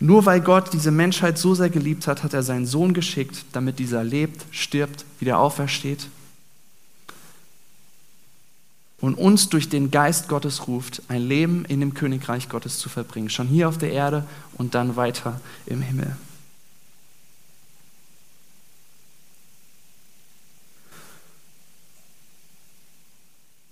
Nur 0.00 0.26
weil 0.26 0.40
Gott 0.40 0.72
diese 0.72 0.90
Menschheit 0.90 1.38
so 1.38 1.54
sehr 1.54 1.70
geliebt 1.70 2.06
hat, 2.06 2.22
hat 2.22 2.34
er 2.34 2.42
seinen 2.42 2.66
Sohn 2.66 2.94
geschickt, 2.94 3.44
damit 3.52 3.78
dieser 3.78 4.02
lebt, 4.04 4.44
stirbt, 4.50 5.04
wieder 5.20 5.38
aufersteht 5.38 6.08
und 9.02 9.16
uns 9.16 9.48
durch 9.48 9.68
den 9.68 9.90
Geist 9.90 10.28
Gottes 10.28 10.68
ruft, 10.68 11.02
ein 11.08 11.22
Leben 11.22 11.64
in 11.66 11.80
dem 11.80 11.92
Königreich 11.92 12.48
Gottes 12.48 12.78
zu 12.78 12.88
verbringen, 12.88 13.28
schon 13.28 13.48
hier 13.48 13.68
auf 13.68 13.76
der 13.76 13.90
Erde 13.92 14.24
und 14.56 14.74
dann 14.76 14.96
weiter 14.96 15.40
im 15.66 15.82
Himmel. 15.82 16.16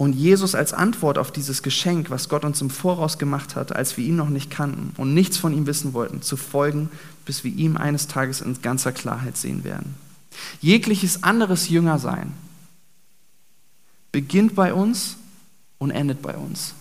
Und 0.00 0.14
Jesus 0.14 0.54
als 0.54 0.72
Antwort 0.72 1.18
auf 1.18 1.30
dieses 1.30 1.62
Geschenk, 1.62 2.08
was 2.08 2.30
Gott 2.30 2.46
uns 2.46 2.62
im 2.62 2.70
Voraus 2.70 3.18
gemacht 3.18 3.54
hat, 3.54 3.76
als 3.76 3.98
wir 3.98 4.06
ihn 4.06 4.16
noch 4.16 4.30
nicht 4.30 4.50
kannten 4.50 4.94
und 4.96 5.12
nichts 5.12 5.36
von 5.36 5.52
ihm 5.52 5.66
wissen 5.66 5.92
wollten, 5.92 6.22
zu 6.22 6.38
folgen, 6.38 6.88
bis 7.26 7.44
wir 7.44 7.52
ihm 7.54 7.76
eines 7.76 8.08
Tages 8.08 8.40
in 8.40 8.62
ganzer 8.62 8.92
Klarheit 8.92 9.36
sehen 9.36 9.62
werden. 9.62 9.94
Jegliches 10.62 11.22
anderes 11.22 11.68
Jüngersein 11.68 12.32
beginnt 14.10 14.54
bei 14.54 14.72
uns 14.72 15.16
und 15.76 15.90
endet 15.90 16.22
bei 16.22 16.34
uns. 16.34 16.72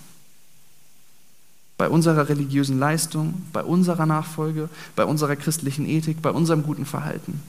Bei 1.78 1.90
unserer 1.90 2.30
religiösen 2.30 2.80
Leistung, 2.80 3.42
bei 3.52 3.66
unserer 3.66 4.06
Nachfolge, 4.06 4.70
bei 4.96 5.04
unserer 5.04 5.36
christlichen 5.36 5.86
Ethik, 5.86 6.22
bei 6.22 6.32
unserem 6.32 6.64
guten 6.64 6.86
Verhalten. 6.86 7.42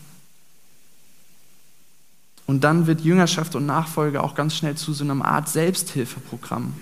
Und 2.51 2.65
dann 2.65 2.89
wird 2.89 3.03
Jüngerschaft 3.03 3.55
und 3.55 3.65
Nachfolge 3.65 4.25
auch 4.25 4.35
ganz 4.35 4.57
schnell 4.57 4.75
zu 4.75 4.93
so 4.93 5.05
einer 5.05 5.25
Art 5.25 5.49
Selbsthilfeprogramm. 5.49 6.75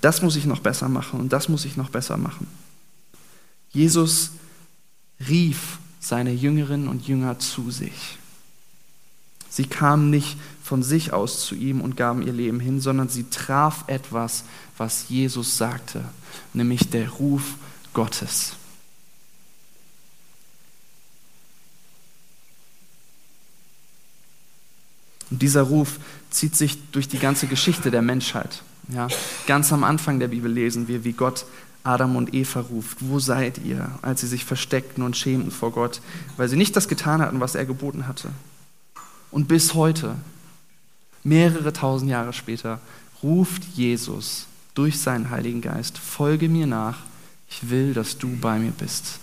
Das 0.00 0.20
muss 0.20 0.34
ich 0.34 0.46
noch 0.46 0.58
besser 0.58 0.88
machen 0.88 1.20
und 1.20 1.32
das 1.32 1.48
muss 1.48 1.64
ich 1.64 1.76
noch 1.76 1.90
besser 1.90 2.16
machen. 2.16 2.48
Jesus 3.70 4.32
rief 5.28 5.78
seine 6.00 6.32
Jüngerinnen 6.32 6.88
und 6.88 7.06
Jünger 7.06 7.38
zu 7.38 7.70
sich. 7.70 8.18
Sie 9.48 9.66
kamen 9.66 10.10
nicht 10.10 10.36
von 10.60 10.82
sich 10.82 11.12
aus 11.12 11.46
zu 11.46 11.54
ihm 11.54 11.80
und 11.80 11.96
gaben 11.96 12.26
ihr 12.26 12.32
Leben 12.32 12.58
hin, 12.58 12.80
sondern 12.80 13.08
sie 13.08 13.30
traf 13.30 13.84
etwas, 13.86 14.42
was 14.76 15.08
Jesus 15.08 15.56
sagte, 15.56 16.04
nämlich 16.52 16.90
der 16.90 17.10
Ruf 17.10 17.54
Gottes. 17.94 18.56
Und 25.30 25.42
dieser 25.42 25.62
Ruf 25.62 25.98
zieht 26.30 26.56
sich 26.56 26.78
durch 26.92 27.08
die 27.08 27.18
ganze 27.18 27.46
Geschichte 27.46 27.90
der 27.90 28.02
Menschheit. 28.02 28.62
Ja, 28.88 29.08
ganz 29.46 29.72
am 29.72 29.84
Anfang 29.84 30.18
der 30.18 30.28
Bibel 30.28 30.50
lesen 30.50 30.88
wir, 30.88 31.04
wie 31.04 31.12
Gott 31.12 31.44
Adam 31.84 32.16
und 32.16 32.34
Eva 32.34 32.60
ruft, 32.60 32.98
wo 33.00 33.18
seid 33.20 33.58
ihr, 33.64 33.90
als 34.02 34.20
sie 34.20 34.26
sich 34.26 34.44
versteckten 34.44 35.02
und 35.02 35.16
schämten 35.16 35.50
vor 35.50 35.72
Gott, 35.72 36.00
weil 36.36 36.48
sie 36.48 36.56
nicht 36.56 36.76
das 36.76 36.88
getan 36.88 37.22
hatten, 37.22 37.40
was 37.40 37.54
er 37.54 37.64
geboten 37.64 38.06
hatte. 38.06 38.30
Und 39.30 39.48
bis 39.48 39.74
heute, 39.74 40.16
mehrere 41.22 41.72
tausend 41.72 42.10
Jahre 42.10 42.32
später, 42.32 42.80
ruft 43.22 43.64
Jesus 43.74 44.46
durch 44.74 44.98
seinen 44.98 45.30
Heiligen 45.30 45.60
Geist, 45.60 45.98
folge 45.98 46.48
mir 46.48 46.66
nach, 46.66 46.98
ich 47.48 47.70
will, 47.70 47.94
dass 47.94 48.18
du 48.18 48.28
bei 48.36 48.58
mir 48.58 48.72
bist. 48.72 49.18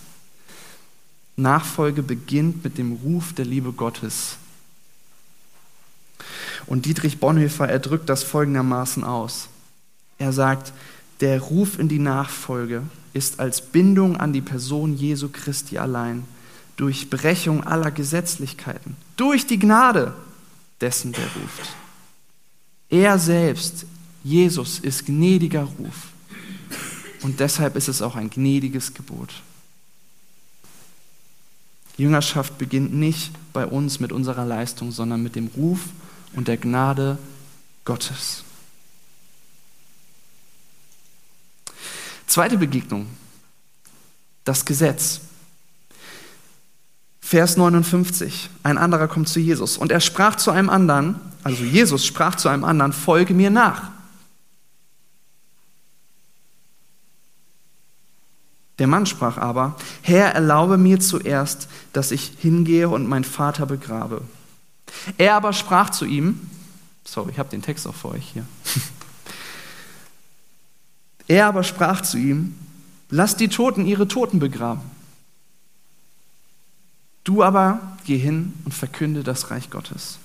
Nachfolge 1.36 2.02
beginnt 2.02 2.64
mit 2.64 2.78
dem 2.78 2.92
Ruf 2.92 3.32
der 3.32 3.44
Liebe 3.44 3.72
Gottes 3.72 4.38
und 6.68 6.86
Dietrich 6.86 7.18
Bonhoeffer, 7.18 7.68
er 7.68 7.78
drückt 7.78 8.08
das 8.08 8.22
folgendermaßen 8.22 9.02
aus. 9.02 9.48
Er 10.18 10.32
sagt, 10.32 10.72
der 11.20 11.40
Ruf 11.40 11.78
in 11.78 11.88
die 11.88 11.98
Nachfolge 11.98 12.82
ist 13.12 13.40
als 13.40 13.60
Bindung 13.60 14.16
an 14.16 14.32
die 14.32 14.42
Person 14.42 14.96
Jesu 14.96 15.28
Christi 15.32 15.78
allein, 15.78 16.24
durch 16.76 17.10
Brechung 17.10 17.64
aller 17.64 17.90
Gesetzlichkeiten, 17.90 18.96
durch 19.16 19.46
die 19.46 19.58
Gnade 19.58 20.14
dessen, 20.80 21.12
der 21.12 21.24
ruft. 21.24 21.74
Er 22.90 23.18
selbst, 23.18 23.86
Jesus, 24.22 24.78
ist 24.78 25.06
gnädiger 25.06 25.64
Ruf. 25.64 26.08
Und 27.22 27.40
deshalb 27.40 27.74
ist 27.76 27.88
es 27.88 28.00
auch 28.00 28.14
ein 28.14 28.30
gnädiges 28.30 28.94
Gebot. 28.94 29.42
Jüngerschaft 31.96 32.58
beginnt 32.58 32.94
nicht 32.94 33.32
bei 33.52 33.66
uns 33.66 33.98
mit 33.98 34.12
unserer 34.12 34.44
Leistung, 34.44 34.92
sondern 34.92 35.22
mit 35.22 35.34
dem 35.34 35.48
Ruf 35.48 35.80
und 36.34 36.48
der 36.48 36.56
Gnade 36.56 37.18
Gottes. 37.84 38.44
Zweite 42.26 42.58
Begegnung, 42.58 43.06
das 44.44 44.64
Gesetz. 44.64 45.20
Vers 47.20 47.56
59, 47.56 48.48
ein 48.62 48.78
anderer 48.78 49.08
kommt 49.08 49.28
zu 49.28 49.40
Jesus 49.40 49.76
und 49.76 49.92
er 49.92 50.00
sprach 50.00 50.36
zu 50.36 50.50
einem 50.50 50.70
anderen, 50.70 51.16
also 51.44 51.64
Jesus 51.64 52.06
sprach 52.06 52.36
zu 52.36 52.48
einem 52.48 52.64
anderen, 52.64 52.92
folge 52.92 53.34
mir 53.34 53.50
nach. 53.50 53.90
Der 58.78 58.86
Mann 58.86 59.06
sprach 59.06 59.38
aber, 59.38 59.76
Herr, 60.02 60.34
erlaube 60.34 60.78
mir 60.78 61.00
zuerst, 61.00 61.68
dass 61.92 62.12
ich 62.12 62.32
hingehe 62.38 62.88
und 62.88 63.08
meinen 63.08 63.24
Vater 63.24 63.66
begrabe. 63.66 64.22
Er 65.16 65.34
aber 65.34 65.52
sprach 65.52 65.90
zu 65.90 66.04
ihm, 66.04 66.50
sorry, 67.04 67.32
ich 67.32 67.38
habe 67.38 67.48
den 67.48 67.62
Text 67.62 67.86
auch 67.86 67.94
für 67.94 68.08
euch 68.08 68.28
hier. 68.32 68.44
er 71.28 71.46
aber 71.46 71.62
sprach 71.62 72.02
zu 72.02 72.18
ihm, 72.18 72.54
lass 73.10 73.36
die 73.36 73.48
Toten 73.48 73.86
ihre 73.86 74.08
Toten 74.08 74.38
begraben. 74.38 74.82
Du 77.24 77.42
aber 77.42 77.96
geh 78.04 78.18
hin 78.18 78.54
und 78.64 78.72
verkünde 78.72 79.22
das 79.22 79.50
Reich 79.50 79.70
Gottes. 79.70 80.18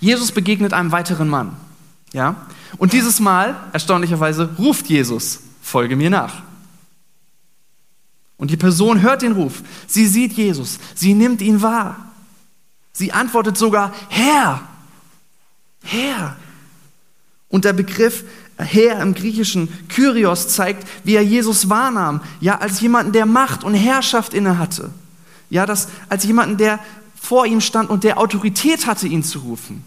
Jesus 0.00 0.32
begegnet 0.32 0.72
einem 0.72 0.92
weiteren 0.92 1.28
Mann. 1.28 1.56
Ja? 2.12 2.46
Und 2.78 2.92
dieses 2.92 3.20
Mal, 3.20 3.56
erstaunlicherweise, 3.72 4.50
ruft 4.58 4.86
Jesus, 4.86 5.40
folge 5.62 5.96
mir 5.96 6.10
nach. 6.10 6.42
Und 8.36 8.50
die 8.50 8.56
Person 8.56 9.02
hört 9.02 9.22
den 9.22 9.32
Ruf. 9.32 9.62
Sie 9.86 10.06
sieht 10.06 10.32
Jesus. 10.32 10.78
Sie 10.94 11.12
nimmt 11.12 11.42
ihn 11.42 11.60
wahr. 11.60 12.09
Sie 12.92 13.12
antwortet 13.12 13.56
sogar, 13.56 13.94
Herr, 14.08 14.60
Herr. 15.82 16.36
Und 17.48 17.64
der 17.64 17.72
Begriff 17.72 18.24
Herr 18.64 19.00
im 19.00 19.14
Griechischen, 19.14 19.68
Kyrios, 19.88 20.48
zeigt, 20.48 20.86
wie 21.04 21.14
er 21.14 21.24
Jesus 21.24 21.68
wahrnahm. 21.68 22.20
Ja, 22.40 22.58
als 22.58 22.80
jemanden, 22.80 23.12
der 23.12 23.26
Macht 23.26 23.64
und 23.64 23.74
Herrschaft 23.74 24.34
innehatte. 24.34 24.90
Ja, 25.48 25.66
das, 25.66 25.88
als 26.08 26.24
jemanden, 26.24 26.56
der 26.56 26.78
vor 27.20 27.46
ihm 27.46 27.60
stand 27.60 27.90
und 27.90 28.04
der 28.04 28.18
Autorität 28.18 28.86
hatte, 28.86 29.06
ihn 29.06 29.24
zu 29.24 29.40
rufen. 29.40 29.84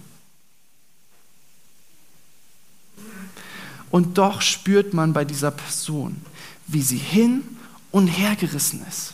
Und 3.90 4.18
doch 4.18 4.42
spürt 4.42 4.94
man 4.94 5.14
bei 5.14 5.24
dieser 5.24 5.52
Person, 5.52 6.20
wie 6.68 6.82
sie 6.82 6.98
hin 6.98 7.44
und 7.92 8.08
her 8.08 8.36
gerissen 8.36 8.84
ist. 8.90 9.14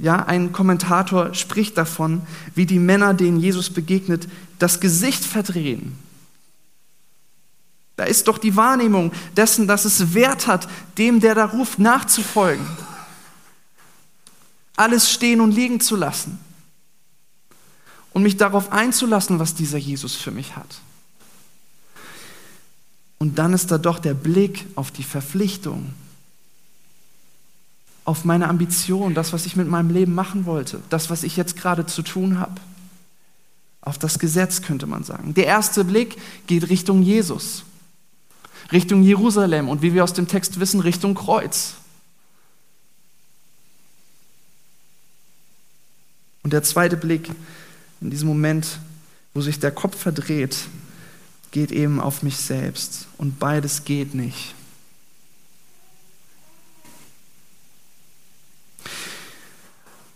Ja, 0.00 0.24
ein 0.24 0.52
Kommentator 0.52 1.34
spricht 1.34 1.76
davon, 1.76 2.22
wie 2.54 2.64
die 2.64 2.78
Männer, 2.78 3.12
denen 3.12 3.38
Jesus 3.38 3.68
begegnet, 3.68 4.26
das 4.58 4.80
Gesicht 4.80 5.24
verdrehen. 5.24 5.98
Da 7.96 8.04
ist 8.04 8.26
doch 8.28 8.38
die 8.38 8.56
Wahrnehmung 8.56 9.12
dessen, 9.36 9.66
dass 9.66 9.84
es 9.84 10.14
Wert 10.14 10.46
hat, 10.46 10.66
dem, 10.96 11.20
der 11.20 11.34
da 11.34 11.44
ruft, 11.44 11.78
nachzufolgen. 11.78 12.66
Alles 14.74 15.12
stehen 15.12 15.42
und 15.42 15.52
liegen 15.52 15.80
zu 15.80 15.96
lassen. 15.96 16.38
Und 18.14 18.22
mich 18.22 18.38
darauf 18.38 18.72
einzulassen, 18.72 19.38
was 19.38 19.54
dieser 19.54 19.76
Jesus 19.76 20.14
für 20.14 20.30
mich 20.30 20.56
hat. 20.56 20.80
Und 23.18 23.38
dann 23.38 23.52
ist 23.52 23.70
da 23.70 23.76
doch 23.76 23.98
der 23.98 24.14
Blick 24.14 24.66
auf 24.76 24.90
die 24.90 25.04
Verpflichtung, 25.04 25.92
auf 28.10 28.24
meine 28.24 28.48
Ambition, 28.48 29.14
das, 29.14 29.32
was 29.32 29.46
ich 29.46 29.54
mit 29.54 29.68
meinem 29.68 29.90
Leben 29.90 30.14
machen 30.14 30.44
wollte, 30.44 30.82
das, 30.90 31.10
was 31.10 31.22
ich 31.22 31.36
jetzt 31.36 31.56
gerade 31.56 31.86
zu 31.86 32.02
tun 32.02 32.40
habe. 32.40 32.60
Auf 33.82 33.98
das 33.98 34.18
Gesetz 34.18 34.62
könnte 34.62 34.86
man 34.86 35.04
sagen. 35.04 35.32
Der 35.34 35.46
erste 35.46 35.84
Blick 35.84 36.16
geht 36.48 36.68
Richtung 36.68 37.02
Jesus, 37.02 37.62
Richtung 38.72 39.04
Jerusalem 39.04 39.68
und 39.68 39.80
wie 39.80 39.94
wir 39.94 40.02
aus 40.02 40.12
dem 40.12 40.26
Text 40.26 40.58
wissen, 40.58 40.80
Richtung 40.80 41.14
Kreuz. 41.14 41.74
Und 46.42 46.52
der 46.52 46.64
zweite 46.64 46.96
Blick 46.96 47.30
in 48.00 48.10
diesem 48.10 48.26
Moment, 48.26 48.80
wo 49.34 49.40
sich 49.40 49.60
der 49.60 49.70
Kopf 49.70 49.96
verdreht, 49.96 50.56
geht 51.52 51.70
eben 51.70 52.00
auf 52.00 52.24
mich 52.24 52.38
selbst. 52.38 53.06
Und 53.18 53.38
beides 53.38 53.84
geht 53.84 54.14
nicht. 54.14 54.54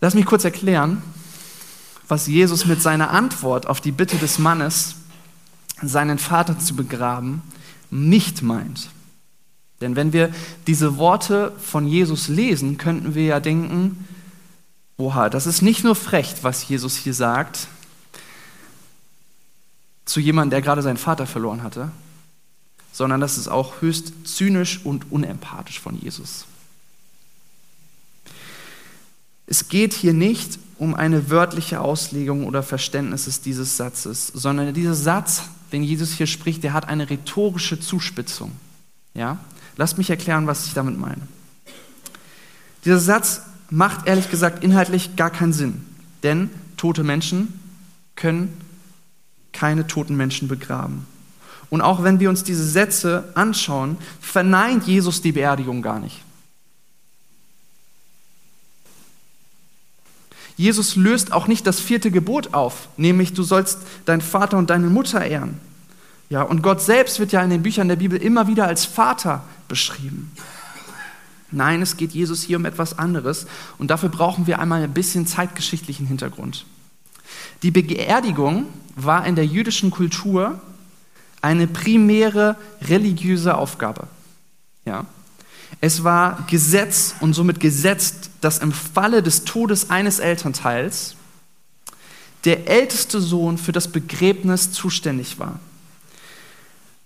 Lass 0.04 0.12
mich 0.12 0.26
kurz 0.26 0.44
erklären, 0.44 1.02
was 2.08 2.26
Jesus 2.26 2.66
mit 2.66 2.82
seiner 2.82 3.08
Antwort 3.08 3.66
auf 3.66 3.80
die 3.80 3.90
Bitte 3.90 4.18
des 4.18 4.38
Mannes, 4.38 4.96
seinen 5.80 6.18
Vater 6.18 6.58
zu 6.58 6.76
begraben, 6.76 7.40
nicht 7.90 8.42
meint. 8.42 8.90
Denn 9.80 9.96
wenn 9.96 10.12
wir 10.12 10.28
diese 10.66 10.98
Worte 10.98 11.52
von 11.58 11.88
Jesus 11.88 12.28
lesen, 12.28 12.76
könnten 12.76 13.14
wir 13.14 13.24
ja 13.24 13.40
denken, 13.40 14.06
oha, 14.98 15.30
das 15.30 15.46
ist 15.46 15.62
nicht 15.62 15.84
nur 15.84 15.94
frech, 15.94 16.34
was 16.42 16.68
Jesus 16.68 16.96
hier 16.96 17.14
sagt, 17.14 17.68
zu 20.04 20.20
jemandem, 20.20 20.50
der 20.50 20.60
gerade 20.60 20.82
seinen 20.82 20.98
Vater 20.98 21.26
verloren 21.26 21.62
hatte, 21.62 21.90
sondern 22.92 23.22
das 23.22 23.38
ist 23.38 23.48
auch 23.48 23.80
höchst 23.80 24.12
zynisch 24.24 24.84
und 24.84 25.10
unempathisch 25.10 25.80
von 25.80 25.98
Jesus. 25.98 26.44
Es 29.46 29.68
geht 29.68 29.92
hier 29.92 30.14
nicht 30.14 30.58
um 30.78 30.94
eine 30.94 31.30
wörtliche 31.30 31.80
Auslegung 31.80 32.46
oder 32.46 32.62
Verständnis 32.62 33.40
dieses 33.40 33.76
Satzes, 33.76 34.28
sondern 34.28 34.74
dieser 34.74 34.94
Satz, 34.94 35.42
den 35.72 35.82
Jesus 35.82 36.12
hier 36.12 36.26
spricht, 36.26 36.62
der 36.64 36.72
hat 36.72 36.88
eine 36.88 37.08
rhetorische 37.10 37.78
Zuspitzung. 37.78 38.52
Ja? 39.14 39.38
Lasst 39.76 39.98
mich 39.98 40.10
erklären, 40.10 40.46
was 40.46 40.66
ich 40.66 40.74
damit 40.74 40.98
meine. 40.98 41.22
Dieser 42.84 42.98
Satz 42.98 43.42
macht 43.70 44.06
ehrlich 44.06 44.30
gesagt 44.30 44.62
inhaltlich 44.62 45.16
gar 45.16 45.30
keinen 45.30 45.52
Sinn, 45.52 45.84
denn 46.22 46.50
tote 46.76 47.02
Menschen 47.02 47.60
können 48.14 48.52
keine 49.52 49.86
toten 49.86 50.16
Menschen 50.16 50.48
begraben. 50.48 51.06
Und 51.70 51.80
auch 51.80 52.02
wenn 52.02 52.20
wir 52.20 52.28
uns 52.28 52.44
diese 52.44 52.64
Sätze 52.64 53.32
anschauen, 53.34 53.96
verneint 54.20 54.86
Jesus 54.86 55.22
die 55.22 55.32
Beerdigung 55.32 55.82
gar 55.82 55.98
nicht. 55.98 56.23
Jesus 60.56 60.96
löst 60.96 61.32
auch 61.32 61.48
nicht 61.48 61.66
das 61.66 61.80
vierte 61.80 62.10
Gebot 62.10 62.54
auf, 62.54 62.88
nämlich 62.96 63.32
du 63.32 63.42
sollst 63.42 63.78
deinen 64.04 64.20
Vater 64.20 64.56
und 64.56 64.70
deine 64.70 64.88
Mutter 64.88 65.24
ehren. 65.24 65.58
Ja, 66.30 66.42
und 66.42 66.62
Gott 66.62 66.80
selbst 66.80 67.18
wird 67.18 67.32
ja 67.32 67.42
in 67.42 67.50
den 67.50 67.62
Büchern 67.62 67.88
der 67.88 67.96
Bibel 67.96 68.20
immer 68.20 68.46
wieder 68.46 68.66
als 68.66 68.84
Vater 68.84 69.44
beschrieben. 69.68 70.32
Nein, 71.50 71.82
es 71.82 71.96
geht 71.96 72.12
Jesus 72.12 72.42
hier 72.42 72.56
um 72.56 72.64
etwas 72.64 72.98
anderes 72.98 73.46
und 73.78 73.90
dafür 73.90 74.08
brauchen 74.08 74.46
wir 74.46 74.58
einmal 74.58 74.82
ein 74.82 74.94
bisschen 74.94 75.26
zeitgeschichtlichen 75.26 76.06
Hintergrund. 76.06 76.64
Die 77.62 77.70
Beerdigung 77.70 78.66
war 78.96 79.26
in 79.26 79.36
der 79.36 79.46
jüdischen 79.46 79.90
Kultur 79.90 80.60
eine 81.40 81.66
primäre 81.66 82.56
religiöse 82.82 83.56
Aufgabe. 83.56 84.08
Ja. 84.84 85.06
Es 85.80 86.04
war 86.04 86.46
Gesetz 86.48 87.14
und 87.20 87.34
somit 87.34 87.60
gesetzt, 87.60 88.30
dass 88.44 88.58
im 88.58 88.72
Falle 88.72 89.22
des 89.22 89.44
Todes 89.44 89.88
eines 89.88 90.18
Elternteils 90.18 91.16
der 92.44 92.68
älteste 92.68 93.18
Sohn 93.20 93.56
für 93.56 93.72
das 93.72 93.88
Begräbnis 93.88 94.70
zuständig 94.70 95.38
war. 95.38 95.58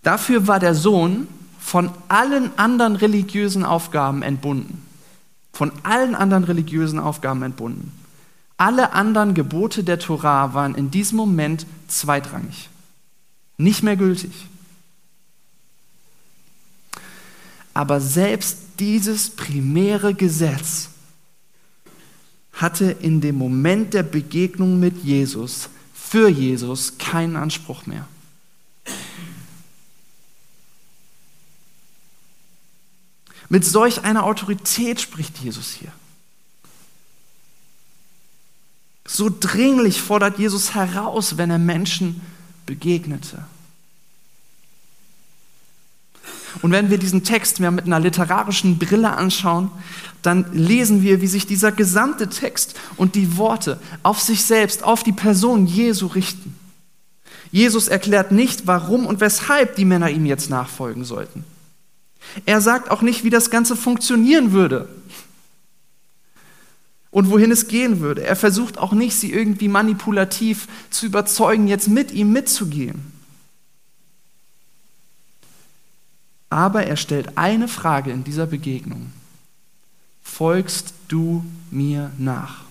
Dafür 0.03 0.49
war 0.49 0.59
der 0.59 0.75
Sohn 0.75 1.29
von 1.61 1.91
allen 2.09 2.51
anderen 2.59 2.97
religiösen 2.97 3.65
Aufgaben 3.65 4.23
entbunden. 4.23 4.85
Von 5.53 5.71
allen 5.85 6.17
anderen 6.17 6.43
religiösen 6.43 6.99
Aufgaben 6.99 7.45
entbunden. 7.45 7.93
Alle 8.57 8.93
anderen 8.93 9.35
Gebote 9.35 9.85
der 9.85 10.01
Torah 10.01 10.55
waren 10.55 10.75
in 10.75 10.91
diesem 10.91 11.19
Moment 11.19 11.67
zweitrangig, 11.87 12.69
nicht 13.59 13.85
mehr 13.85 13.97
gültig. 13.97 14.33
Aber 17.75 18.01
selbst 18.01 18.59
dieses 18.81 19.31
primäre 19.31 20.15
Gesetz 20.15 20.89
hatte 22.59 22.91
in 22.91 23.21
dem 23.21 23.37
Moment 23.37 23.95
der 23.95 24.03
Begegnung 24.03 24.81
mit 24.81 25.05
Jesus, 25.05 25.71
für 25.95 26.29
Jesus, 26.29 26.99
keinen 26.99 27.37
Anspruch 27.37 27.87
mehr. 27.87 28.07
Mit 33.49 33.65
solch 33.65 34.03
einer 34.03 34.25
Autorität 34.25 35.01
spricht 35.01 35.39
Jesus 35.39 35.71
hier. 35.71 35.93
So 39.07 39.31
dringlich 39.31 40.03
fordert 40.03 40.39
Jesus 40.39 40.75
heraus, 40.75 41.39
wenn 41.39 41.51
er 41.51 41.59
Menschen 41.59 42.21
begegnete. 42.67 43.47
Und 46.63 46.73
wenn 46.73 46.91
wir 46.91 46.99
diesen 46.99 47.25
Text 47.25 47.61
mehr 47.61 47.71
mit 47.71 47.87
einer 47.87 48.01
literarischen 48.01 48.79
Brille 48.79 49.17
anschauen, 49.17 49.71
dann 50.23 50.47
lesen 50.53 51.03
wir, 51.03 51.21
wie 51.21 51.27
sich 51.27 51.47
dieser 51.47 51.73
gesamte 51.73 52.29
Text 52.29 52.75
und 52.97 53.15
die 53.15 53.37
Worte 53.37 53.79
auf 54.03 54.21
sich 54.21 54.45
selbst, 54.45 54.83
auf 54.83 55.03
die 55.03 55.13
Person 55.13 55.67
Jesu 55.67 56.07
richten. 56.07 56.55
Jesus 57.51 57.89
erklärt 57.89 58.33
nicht, 58.33 58.67
warum 58.67 59.07
und 59.07 59.21
weshalb 59.21 59.77
die 59.77 59.85
Männer 59.85 60.11
ihm 60.11 60.27
jetzt 60.27 60.51
nachfolgen 60.51 61.05
sollten. 61.05 61.45
Er 62.45 62.61
sagt 62.61 62.91
auch 62.91 63.03
nicht, 63.03 63.25
wie 63.25 63.31
das 63.31 63.51
Ganze 63.51 63.77
funktionieren 63.77 64.53
würde 64.53 64.89
und 67.11 67.31
wohin 67.31 67.51
es 67.51 67.69
gehen 67.69 68.01
würde. 68.01 68.23
Er 68.25 68.37
versucht 68.37 68.79
auch 68.79 68.93
nicht, 68.93 69.15
sie 69.15 69.33
irgendwie 69.33 69.69
manipulativ 69.69 70.69
zu 70.91 71.07
überzeugen, 71.07 71.69
jetzt 71.69 71.89
mit 71.89 72.13
ihm 72.13 72.33
mitzugehen. 72.33 73.18
Aber 76.51 76.85
er 76.87 76.97
stellt 76.97 77.37
eine 77.37 77.69
Frage 77.69 78.11
in 78.11 78.25
dieser 78.25 78.47
Begegnung. 78.47 79.13
Folgst 80.23 80.95
du 81.09 81.45
mir 81.71 82.13
nach? 82.19 82.63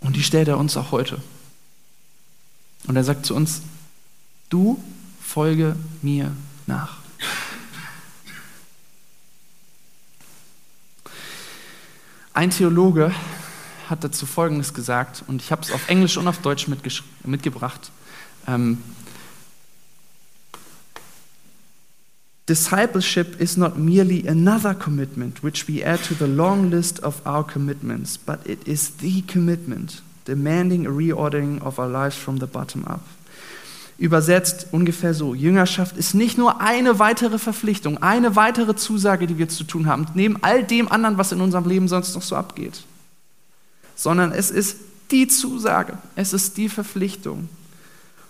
Und 0.00 0.16
die 0.16 0.22
stellt 0.22 0.48
er 0.48 0.58
uns 0.58 0.76
auch 0.76 0.92
heute. 0.92 1.22
Und 2.86 2.96
er 2.96 3.04
sagt 3.04 3.24
zu 3.24 3.34
uns, 3.34 3.62
du 4.50 4.82
folge 5.20 5.76
mir 6.02 6.36
nach. 6.66 6.98
Ein 12.34 12.50
Theologe 12.50 13.14
hat 13.88 14.04
dazu 14.04 14.26
Folgendes 14.26 14.74
gesagt, 14.74 15.24
und 15.26 15.42
ich 15.42 15.52
habe 15.52 15.62
es 15.62 15.70
auf 15.70 15.88
Englisch 15.88 16.16
und 16.16 16.28
auf 16.28 16.38
Deutsch 16.38 16.68
mitgebracht. 17.24 17.90
Ähm, 18.46 18.78
Discipleship 22.46 23.40
is 23.40 23.56
not 23.56 23.78
merely 23.78 24.28
another 24.28 24.74
commitment 24.74 25.42
which 25.42 25.66
we 25.66 25.82
add 25.82 26.02
to 26.04 26.14
the 26.14 26.26
long 26.26 26.70
list 26.70 27.02
of 27.02 27.24
our 27.24 27.42
commitments, 27.42 28.18
but 28.18 28.46
it 28.46 28.68
is 28.68 28.98
the 29.00 29.22
commitment 29.22 30.02
demanding 30.26 30.86
a 30.86 30.90
reordering 30.90 31.62
of 31.62 31.78
our 31.78 31.88
lives 31.88 32.16
from 32.16 32.38
the 32.40 32.46
bottom 32.46 32.84
up. 32.84 33.00
Übersetzt 33.96 34.66
ungefähr 34.72 35.14
so, 35.14 35.34
Jüngerschaft 35.34 35.96
ist 35.96 36.14
nicht 36.14 36.36
nur 36.36 36.60
eine 36.60 36.98
weitere 36.98 37.38
Verpflichtung, 37.38 38.02
eine 38.02 38.36
weitere 38.36 38.74
Zusage, 38.74 39.26
die 39.26 39.38
wir 39.38 39.48
zu 39.48 39.64
tun 39.64 39.86
haben, 39.86 40.06
neben 40.14 40.42
all 40.42 40.64
dem 40.64 40.90
anderen, 40.90 41.16
was 41.16 41.32
in 41.32 41.40
unserem 41.40 41.66
Leben 41.66 41.88
sonst 41.88 42.14
noch 42.14 42.22
so 42.22 42.36
abgeht, 42.36 42.82
sondern 43.94 44.32
es 44.32 44.50
ist 44.50 44.76
die 45.10 45.28
Zusage, 45.28 45.98
es 46.16 46.32
ist 46.32 46.56
die 46.56 46.68
Verpflichtung 46.68 47.48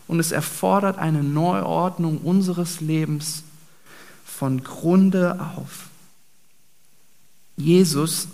und 0.07 0.21
es 0.21 0.33
erfordert 0.33 0.99
eine 0.99 1.23
Neuordnung 1.23 2.19
unseres 2.19 2.81
Lebens 2.81 3.43
von 4.25 4.63
Grunde 4.63 5.41
auf. 5.57 5.89
Jesus 7.57 8.29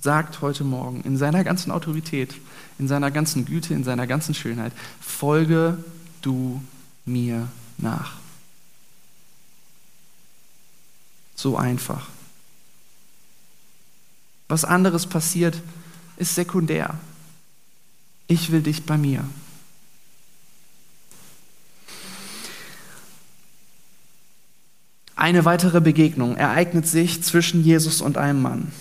sagt 0.00 0.42
heute 0.42 0.64
Morgen 0.64 1.00
in 1.02 1.16
seiner 1.16 1.44
ganzen 1.44 1.70
Autorität, 1.70 2.34
in 2.78 2.88
seiner 2.88 3.10
ganzen 3.10 3.46
Güte, 3.46 3.72
in 3.72 3.84
seiner 3.84 4.06
ganzen 4.06 4.34
Schönheit, 4.34 4.72
folge 5.00 5.78
du 6.20 6.62
mir 7.06 7.48
nach. 7.78 8.16
So 11.36 11.56
einfach. 11.56 12.08
Was 14.48 14.64
anderes 14.64 15.06
passiert, 15.06 15.60
ist 16.16 16.34
sekundär. 16.34 16.98
Ich 18.26 18.50
will 18.50 18.62
dich 18.62 18.84
bei 18.84 18.96
mir. 18.96 19.24
Eine 25.16 25.44
weitere 25.44 25.80
Begegnung 25.80 26.36
ereignet 26.36 26.86
sich 26.86 27.22
zwischen 27.22 27.62
Jesus 27.62 28.00
und 28.00 28.18
einem 28.18 28.42
Mann. 28.42 28.72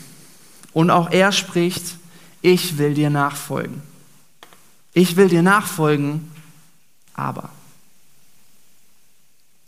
Und 0.74 0.90
auch 0.90 1.12
er 1.12 1.32
spricht, 1.32 1.98
ich 2.42 2.78
will 2.78 2.96
dir 2.96 3.10
nachfolgen. 3.10 3.82
Ich 4.94 5.16
will 5.16 5.30
dir 5.30 5.44
nachfolgen, 5.44 6.32
aber. 7.14 7.50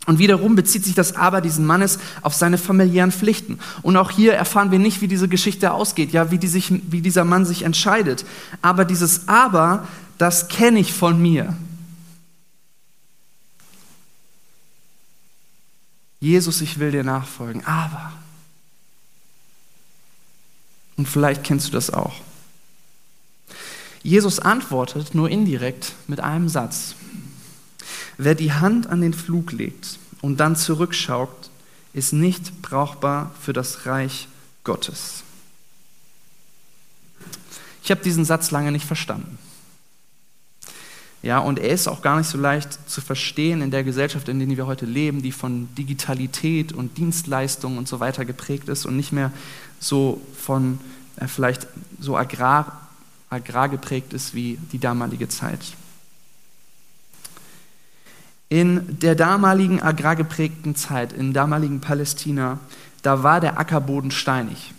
Und 0.06 0.20
wiederum 0.20 0.54
bezieht 0.54 0.84
sich 0.84 0.94
das 0.94 1.16
Aber 1.16 1.40
diesen 1.40 1.66
Mannes 1.66 1.98
auf 2.22 2.32
seine 2.32 2.58
familiären 2.58 3.10
Pflichten. 3.10 3.58
Und 3.82 3.96
auch 3.96 4.12
hier 4.12 4.34
erfahren 4.34 4.70
wir 4.70 4.78
nicht, 4.78 5.00
wie 5.00 5.08
diese 5.08 5.28
Geschichte 5.28 5.72
ausgeht, 5.72 6.12
ja, 6.12 6.30
wie, 6.30 6.38
die 6.38 6.46
sich, 6.46 6.72
wie 6.90 7.00
dieser 7.00 7.24
Mann 7.24 7.44
sich 7.44 7.62
entscheidet. 7.62 8.24
Aber 8.62 8.84
dieses 8.84 9.26
Aber, 9.28 9.86
das 10.16 10.48
kenne 10.48 10.78
ich 10.78 10.92
von 10.92 11.20
mir. 11.20 11.54
Jesus, 16.20 16.60
ich 16.60 16.78
will 16.78 16.92
dir 16.92 17.04
nachfolgen, 17.04 17.64
aber. 17.66 18.12
Und 20.96 21.08
vielleicht 21.08 21.44
kennst 21.44 21.68
du 21.68 21.72
das 21.72 21.90
auch. 21.90 22.14
Jesus 24.02 24.38
antwortet 24.38 25.14
nur 25.14 25.28
indirekt 25.28 25.92
mit 26.06 26.20
einem 26.20 26.48
Satz. 26.48 26.94
Wer 28.18 28.34
die 28.34 28.52
Hand 28.52 28.86
an 28.86 29.00
den 29.00 29.14
Flug 29.14 29.52
legt 29.52 29.98
und 30.22 30.38
dann 30.38 30.56
zurückschaut, 30.56 31.50
ist 31.92 32.12
nicht 32.12 32.62
brauchbar 32.62 33.34
für 33.40 33.52
das 33.52 33.86
Reich 33.86 34.28
Gottes. 34.64 35.22
Ich 37.82 37.90
habe 37.90 38.02
diesen 38.02 38.24
Satz 38.24 38.50
lange 38.50 38.72
nicht 38.72 38.84
verstanden. 38.84 39.38
Ja, 41.22 41.38
und 41.38 41.58
er 41.58 41.70
ist 41.70 41.88
auch 41.88 42.02
gar 42.02 42.18
nicht 42.18 42.28
so 42.28 42.38
leicht 42.38 42.78
zu 42.88 43.00
verstehen 43.00 43.62
in 43.62 43.70
der 43.70 43.84
Gesellschaft, 43.84 44.28
in 44.28 44.38
der 44.38 44.48
wir 44.48 44.66
heute 44.66 44.86
leben, 44.86 45.22
die 45.22 45.32
von 45.32 45.68
Digitalität 45.74 46.72
und 46.72 46.98
Dienstleistungen 46.98 47.78
und 47.78 47.88
so 47.88 47.98
weiter 47.98 48.24
geprägt 48.24 48.68
ist 48.68 48.86
und 48.86 48.96
nicht 48.96 49.12
mehr 49.12 49.32
so 49.80 50.20
von 50.36 50.78
äh, 51.16 51.26
vielleicht 51.26 51.66
so 51.98 52.16
agrar, 52.16 52.88
agrar 53.30 53.68
geprägt 53.68 54.12
ist 54.12 54.34
wie 54.34 54.58
die 54.72 54.78
damalige 54.78 55.28
Zeit. 55.28 55.60
In 58.48 58.98
der 59.00 59.14
damaligen 59.14 59.82
agrargeprägten 59.82 60.76
Zeit, 60.76 61.12
in 61.12 61.32
damaligen 61.32 61.80
Palästina, 61.80 62.60
da 63.02 63.22
war 63.22 63.40
der 63.40 63.58
Ackerboden 63.58 64.10
steinig. 64.10 64.72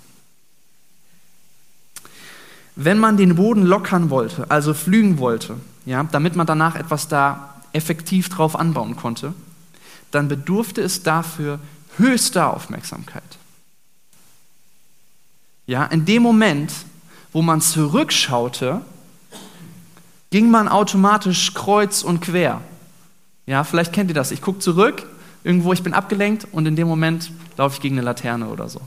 Wenn 2.75 2.99
man 2.99 3.17
den 3.17 3.35
Boden 3.35 3.65
lockern 3.65 4.09
wollte, 4.09 4.49
also 4.49 4.73
flügen 4.73 5.17
wollte, 5.17 5.57
ja, 5.85 6.03
damit 6.03 6.35
man 6.35 6.45
danach 6.45 6.75
etwas 6.75 7.07
da 7.07 7.55
effektiv 7.73 8.29
drauf 8.29 8.57
anbauen 8.57 8.95
konnte, 8.95 9.33
dann 10.11 10.27
bedurfte 10.27 10.81
es 10.81 11.03
dafür 11.03 11.59
höchster 11.97 12.53
Aufmerksamkeit. 12.53 13.23
Ja, 15.65 15.85
in 15.85 16.05
dem 16.05 16.23
Moment, 16.23 16.71
wo 17.33 17.41
man 17.41 17.61
zurückschaute, 17.61 18.81
ging 20.29 20.49
man 20.49 20.67
automatisch 20.67 21.53
kreuz 21.53 22.03
und 22.03 22.21
quer. 22.21 22.61
Ja, 23.47 23.63
vielleicht 23.63 23.93
kennt 23.93 24.11
ihr 24.11 24.13
das. 24.13 24.31
Ich 24.31 24.41
gucke 24.41 24.59
zurück, 24.59 25.07
irgendwo, 25.43 25.73
ich 25.73 25.81
bin 25.81 25.93
abgelenkt 25.93 26.47
und 26.51 26.65
in 26.67 26.75
dem 26.75 26.87
Moment 26.87 27.31
laufe 27.55 27.75
ich 27.75 27.81
gegen 27.81 27.95
eine 27.95 28.05
Laterne 28.05 28.49
oder 28.49 28.69
so. 28.69 28.81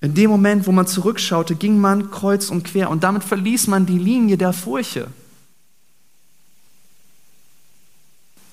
In 0.00 0.14
dem 0.14 0.30
Moment, 0.30 0.66
wo 0.66 0.72
man 0.72 0.86
zurückschaute, 0.86 1.56
ging 1.56 1.78
man 1.78 2.10
kreuz 2.10 2.50
und 2.50 2.64
quer 2.64 2.90
und 2.90 3.04
damit 3.04 3.22
verließ 3.22 3.66
man 3.66 3.86
die 3.86 3.98
Linie 3.98 4.38
der 4.38 4.52
Furche. 4.52 5.08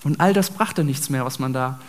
Und 0.03 0.19
all 0.19 0.33
das 0.33 0.49
brachte 0.49 0.83
nichts 0.83 1.09
mehr, 1.09 1.25
was 1.25 1.39
man 1.39 1.53
da 1.53 1.79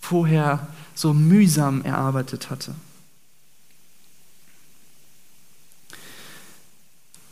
vorher 0.00 0.66
so 0.94 1.14
mühsam 1.14 1.82
erarbeitet 1.82 2.50
hatte. 2.50 2.74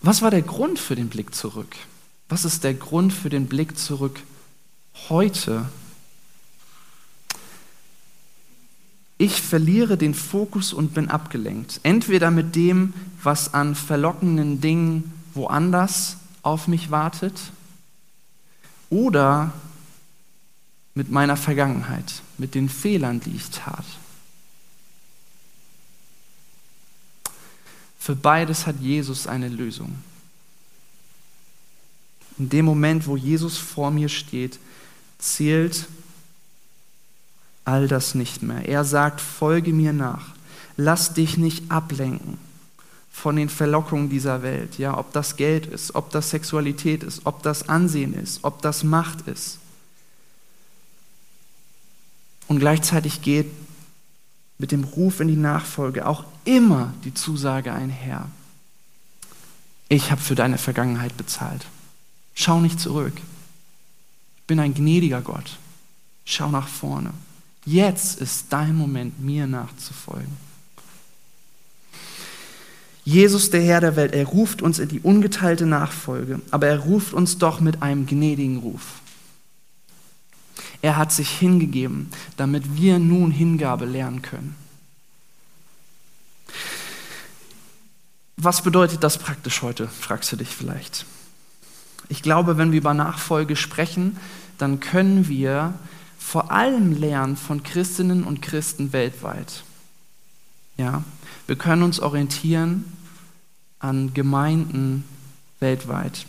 Was 0.03 0.23
war 0.23 0.31
der 0.31 0.43
Grund 0.43 0.79
für 0.79 0.95
den 0.95 1.09
Blick 1.09 1.35
zurück? 1.35 1.77
Was 2.33 2.47
ist 2.47 2.65
der 2.65 2.73
Grund 2.73 3.13
für 3.13 3.29
den 3.29 3.47
Blick 3.47 3.77
zurück 3.77 4.19
heute? 5.11 5.69
Ich 9.19 9.43
verliere 9.43 9.99
den 9.99 10.15
Fokus 10.15 10.73
und 10.73 10.95
bin 10.95 11.11
abgelenkt. 11.11 11.81
Entweder 11.83 12.31
mit 12.31 12.57
dem, 12.57 12.95
was 13.23 13.53
an 13.53 13.75
verlockenden 13.75 14.63
Dingen 14.63 15.13
woanders 15.35 16.17
auf 16.41 16.69
mich 16.69 16.91
wartet, 16.91 17.39
oder 18.89 19.53
mit 20.95 21.11
meiner 21.11 21.37
Vergangenheit, 21.37 22.23
mit 22.39 22.55
den 22.55 22.71
Fehlern, 22.71 23.21
die 23.21 23.37
ich 23.37 23.51
tat. 23.51 23.85
Für 27.99 28.17
beides 28.17 28.67
hat 28.67 28.81
Jesus 28.81 29.27
eine 29.27 29.51
Lösung. 29.51 29.99
In 32.43 32.49
dem 32.49 32.65
Moment, 32.65 33.07
wo 33.07 33.17
Jesus 33.17 33.57
vor 33.57 33.93
mir 33.93 34.09
steht, 34.09 34.59
zählt 35.21 35.87
all 37.65 37.87
das 37.87 38.17
nicht 38.17 38.43
mehr. 38.43 38.69
Er 38.69 38.85
sagt, 38.85 39.21
folge 39.21 39.73
mir 39.73 39.93
nach. 39.93 40.31
Lass 40.77 41.15
dich 41.15 41.37
nicht 41.37 41.71
ablenken 41.71 42.39
von 43.13 43.37
den 43.37 43.49
Verlockungen 43.49 44.11
dieser 44.11 44.43
Welt. 44.43 44.77
Ja, 44.77 44.99
ob 44.99 45.13
das 45.13 45.37
Geld 45.37 45.67
ist, 45.67 45.95
ob 45.95 46.11
das 46.11 46.31
Sexualität 46.31 47.05
ist, 47.05 47.21
ob 47.27 47.45
das 47.45 47.69
Ansehen 47.69 48.13
ist, 48.13 48.41
ob 48.43 48.61
das 48.61 48.83
Macht 48.83 49.29
ist. 49.29 49.59
Und 52.49 52.59
gleichzeitig 52.59 53.23
geht 53.23 53.47
mit 54.59 54.73
dem 54.73 54.83
Ruf 54.83 55.21
in 55.21 55.29
die 55.29 55.37
Nachfolge 55.37 56.09
auch 56.09 56.25
immer 56.45 56.93
die 57.05 57.15
Zusage 57.15 57.73
einher. 57.73 58.27
Ich 59.89 60.11
habe 60.11 60.21
für 60.21 60.35
deine 60.35 60.59
Vergangenheit 60.59 61.17
bezahlt. 61.17 61.65
Schau 62.35 62.61
nicht 62.61 62.81
zurück. 62.81 63.15
Ich 64.37 64.43
bin 64.47 64.59
ein 64.59 64.75
gnädiger 64.75 65.21
Gott. 65.21 65.59
Schau 66.25 66.51
nach 66.51 66.69
vorne. 66.69 67.13
Jetzt 67.65 68.21
ist 68.21 68.47
dein 68.51 68.75
Moment, 68.75 69.21
mir 69.21 69.47
nachzufolgen. 69.47 70.37
Jesus, 73.05 73.51
der 73.51 73.63
Herr 73.63 73.81
der 73.81 73.97
Welt, 73.97 74.13
er 74.13 74.27
ruft 74.27 74.63
uns 74.63 74.79
in 74.79 74.89
die 74.89 75.01
ungeteilte 75.01 75.67
Nachfolge, 75.67 76.41
aber 76.51 76.69
er 76.69 76.79
ruft 76.79 77.13
uns 77.13 77.39
doch 77.39 77.61
mit 77.61 77.83
einem 77.83 78.07
gnädigen 78.07 78.59
Ruf. 78.59 79.01
Er 80.83 80.97
hat 80.97 81.13
sich 81.13 81.31
hingegeben, 81.31 82.11
damit 82.37 82.77
wir 82.77 82.99
nun 82.99 83.31
Hingabe 83.31 83.87
lernen 83.87 84.23
können. 84.23 84.57
Was 88.37 88.63
bedeutet 88.63 89.05
das 89.05 89.19
praktisch 89.19 89.63
heute, 89.63 89.87
fragst 89.87 90.33
du 90.33 90.37
dich 90.37 90.49
vielleicht. 90.49 91.07
Ich 92.13 92.21
glaube, 92.21 92.59
wenn 92.59 92.73
wir 92.73 92.79
über 92.79 92.93
Nachfolge 92.93 93.57
sprechen, 93.57 94.19
dann 94.59 94.81
können 94.81 95.29
wir 95.29 95.73
vor 96.19 96.51
allem 96.51 96.93
lernen 96.93 97.39
von 97.39 97.63
Christinnen 97.63 98.25
und 98.25 98.43
Christen 98.43 98.93
weltweit. 98.93 99.65
Ja, 100.77 101.05
wir 101.47 101.57
können 101.57 101.83
uns 101.83 102.01
orientieren 102.01 102.85
an 103.79 104.13
Gemeinden 104.13 105.05
weltweit. 105.59 106.27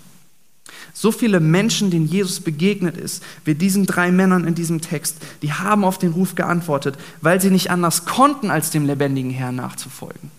So 0.93 1.11
viele 1.11 1.41
Menschen, 1.41 1.91
denen 1.91 2.07
Jesus 2.07 2.39
begegnet 2.39 2.95
ist, 2.95 3.21
wie 3.43 3.53
diesen 3.53 3.85
drei 3.85 4.09
Männern 4.09 4.47
in 4.47 4.55
diesem 4.55 4.79
Text, 4.79 5.17
die 5.41 5.51
haben 5.51 5.83
auf 5.83 5.97
den 5.97 6.13
Ruf 6.13 6.35
geantwortet, 6.35 6.97
weil 7.19 7.41
sie 7.41 7.51
nicht 7.51 7.71
anders 7.71 8.05
konnten, 8.05 8.49
als 8.51 8.69
dem 8.69 8.85
lebendigen 8.85 9.31
Herrn 9.31 9.57
nachzufolgen. 9.57 10.31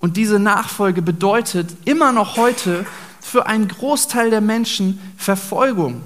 Und 0.00 0.16
diese 0.16 0.40
Nachfolge 0.40 1.02
bedeutet 1.02 1.76
immer 1.84 2.10
noch 2.10 2.36
heute 2.36 2.84
für 3.22 3.46
einen 3.46 3.68
Großteil 3.68 4.30
der 4.30 4.40
Menschen 4.40 5.00
Verfolgung, 5.16 6.02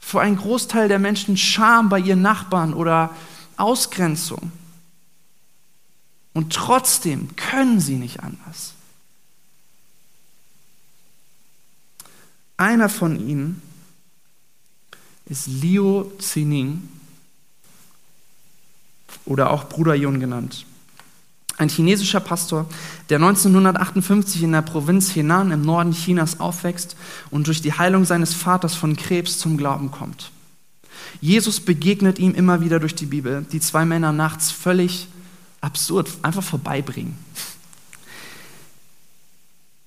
für 0.00 0.20
einen 0.20 0.36
Großteil 0.36 0.88
der 0.88 0.98
Menschen 0.98 1.36
Scham 1.36 1.88
bei 1.90 2.00
ihren 2.00 2.22
Nachbarn 2.22 2.72
oder 2.74 3.14
Ausgrenzung. 3.58 4.50
Und 6.32 6.54
trotzdem 6.54 7.36
können 7.36 7.80
sie 7.80 7.96
nicht 7.96 8.20
anders. 8.20 8.72
Einer 12.56 12.88
von 12.88 13.20
ihnen 13.20 13.62
ist 15.26 15.46
Liu 15.46 16.04
Zining 16.18 16.88
oder 19.26 19.50
auch 19.50 19.68
Bruder 19.68 19.94
Yun 19.94 20.18
genannt. 20.18 20.64
Ein 21.58 21.68
chinesischer 21.68 22.20
Pastor, 22.20 22.66
der 23.10 23.16
1958 23.16 24.44
in 24.44 24.52
der 24.52 24.62
Provinz 24.62 25.14
Henan 25.14 25.50
im 25.50 25.62
Norden 25.62 25.92
Chinas 25.92 26.38
aufwächst 26.38 26.96
und 27.30 27.48
durch 27.48 27.60
die 27.60 27.72
Heilung 27.72 28.04
seines 28.04 28.32
Vaters 28.32 28.76
von 28.76 28.96
Krebs 28.96 29.38
zum 29.38 29.56
Glauben 29.56 29.90
kommt. 29.90 30.30
Jesus 31.20 31.58
begegnet 31.58 32.20
ihm 32.20 32.32
immer 32.32 32.60
wieder 32.60 32.78
durch 32.78 32.94
die 32.94 33.06
Bibel, 33.06 33.44
die 33.50 33.58
zwei 33.58 33.84
Männer 33.84 34.12
nachts 34.12 34.52
völlig 34.52 35.08
absurd 35.60 36.08
einfach 36.22 36.44
vorbeibringen. 36.44 37.16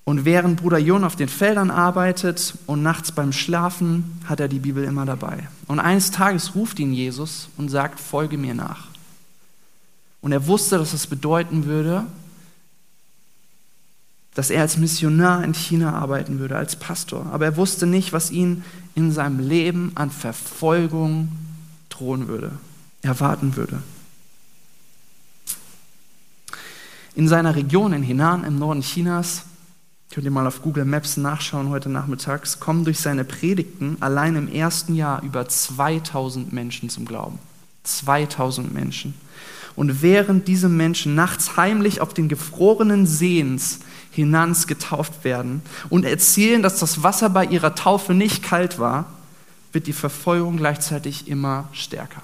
Und 0.03 0.25
während 0.25 0.59
Bruder 0.59 0.77
Jon 0.77 1.05
auf 1.05 1.15
den 1.15 1.29
Feldern 1.29 1.71
arbeitet 1.71 2.55
und 2.65 2.83
nachts 2.83 3.13
beim 3.13 3.31
Schlafen, 3.31 4.19
hat 4.25 4.41
er 4.41 4.49
die 4.49 4.59
Bibel 4.59 4.83
immer 4.83 5.05
dabei. 5.05 5.47
Und 5.67 5.79
eines 5.79 6.11
Tages 6.11 6.53
ruft 6.53 6.79
ihn 6.79 6.91
Jesus 6.91 7.47
und 7.55 7.69
sagt, 7.69 7.97
folge 7.97 8.37
mir 8.37 8.53
nach. 8.53 8.90
Und 10.21 10.31
er 10.31 10.47
wusste, 10.47 10.77
dass 10.77 10.93
es 10.93 11.07
bedeuten 11.07 11.65
würde, 11.65 12.05
dass 14.33 14.49
er 14.49 14.61
als 14.61 14.77
Missionar 14.77 15.43
in 15.43 15.53
China 15.53 15.93
arbeiten 15.93 16.39
würde, 16.39 16.55
als 16.55 16.75
Pastor. 16.75 17.25
Aber 17.31 17.45
er 17.45 17.57
wusste 17.57 17.85
nicht, 17.85 18.13
was 18.13 18.31
ihn 18.31 18.63
in 18.95 19.11
seinem 19.11 19.39
Leben 19.39 19.91
an 19.95 20.09
Verfolgung 20.09 21.29
drohen 21.89 22.27
würde, 22.27 22.51
erwarten 23.01 23.55
würde. 23.55 23.81
In 27.13 27.27
seiner 27.27 27.55
Region 27.55 27.91
in 27.91 28.03
Henan 28.03 28.45
im 28.45 28.57
Norden 28.57 28.81
Chinas, 28.81 29.43
könnt 30.11 30.25
ihr 30.25 30.31
mal 30.31 30.47
auf 30.47 30.61
Google 30.61 30.85
Maps 30.85 31.17
nachschauen 31.17 31.69
heute 31.69 31.89
nachmittags, 31.89 32.59
kommen 32.59 32.85
durch 32.85 32.99
seine 32.99 33.25
Predigten 33.25 33.97
allein 33.99 34.37
im 34.37 34.47
ersten 34.47 34.95
Jahr 34.95 35.21
über 35.23 35.47
2000 35.47 36.53
Menschen 36.53 36.89
zum 36.89 37.05
Glauben. 37.05 37.39
2000 37.83 38.73
Menschen. 38.73 39.13
Und 39.75 40.01
während 40.01 40.47
diese 40.47 40.69
Menschen 40.69 41.15
nachts 41.15 41.57
heimlich 41.57 42.01
auf 42.01 42.13
den 42.13 42.27
gefrorenen 42.27 43.05
Seens 43.05 43.79
Hinans 44.11 44.67
getauft 44.67 45.23
werden 45.23 45.61
und 45.89 46.03
erzählen, 46.03 46.61
dass 46.61 46.79
das 46.79 47.01
Wasser 47.01 47.29
bei 47.29 47.45
ihrer 47.45 47.75
Taufe 47.75 48.13
nicht 48.13 48.43
kalt 48.43 48.77
war, 48.77 49.05
wird 49.71 49.87
die 49.87 49.93
Verfolgung 49.93 50.57
gleichzeitig 50.57 51.29
immer 51.29 51.69
stärker. 51.71 52.21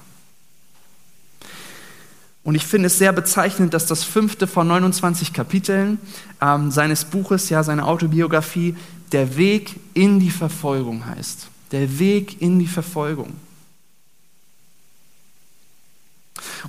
Und 2.43 2.55
ich 2.55 2.65
finde 2.65 2.87
es 2.87 2.97
sehr 2.97 3.11
bezeichnend, 3.11 3.73
dass 3.73 3.87
das 3.87 4.03
fünfte 4.03 4.47
von 4.47 4.67
29 4.67 5.33
Kapiteln 5.33 5.99
ähm, 6.41 6.71
seines 6.71 7.05
Buches, 7.05 7.49
ja 7.49 7.63
seine 7.63 7.85
Autobiografie, 7.85 8.75
der 9.11 9.35
Weg 9.37 9.75
in 9.93 10.19
die 10.19 10.29
Verfolgung 10.29 11.05
heißt. 11.05 11.47
Der 11.71 11.99
Weg 11.99 12.41
in 12.41 12.59
die 12.59 12.67
Verfolgung. 12.67 13.33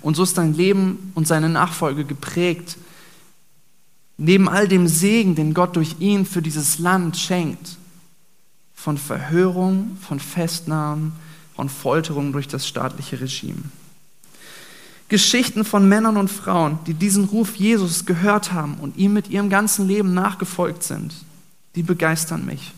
Und 0.00 0.16
so 0.16 0.22
ist 0.22 0.36
sein 0.36 0.54
Leben 0.54 1.12
und 1.14 1.26
seine 1.26 1.48
Nachfolge 1.48 2.04
geprägt. 2.04 2.76
Neben 4.16 4.48
all 4.48 4.68
dem 4.68 4.88
Segen, 4.88 5.34
den 5.34 5.54
Gott 5.54 5.76
durch 5.76 5.96
ihn 6.00 6.26
für 6.26 6.42
dieses 6.42 6.78
Land 6.78 7.16
schenkt, 7.16 7.76
von 8.74 8.98
Verhörung, 8.98 9.96
von 10.00 10.20
Festnahmen, 10.20 11.12
von 11.54 11.68
Folterung 11.68 12.32
durch 12.32 12.46
das 12.48 12.66
staatliche 12.66 13.20
Regime. 13.20 13.62
Geschichten 15.08 15.64
von 15.64 15.88
Männern 15.88 16.16
und 16.16 16.28
Frauen, 16.30 16.78
die 16.86 16.94
diesen 16.94 17.24
Ruf 17.24 17.56
Jesus 17.56 18.04
gehört 18.04 18.52
haben 18.52 18.74
und 18.74 18.96
ihm 18.96 19.14
mit 19.14 19.28
ihrem 19.28 19.48
ganzen 19.48 19.88
Leben 19.88 20.14
nachgefolgt 20.14 20.82
sind, 20.82 21.14
die 21.74 21.82
begeistern 21.82 22.44
mich. 22.44 22.72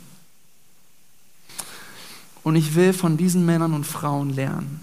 Und 2.42 2.56
ich 2.56 2.74
will 2.74 2.92
von 2.92 3.16
diesen 3.16 3.44
Männern 3.44 3.74
und 3.74 3.84
Frauen 3.84 4.30
lernen. 4.30 4.80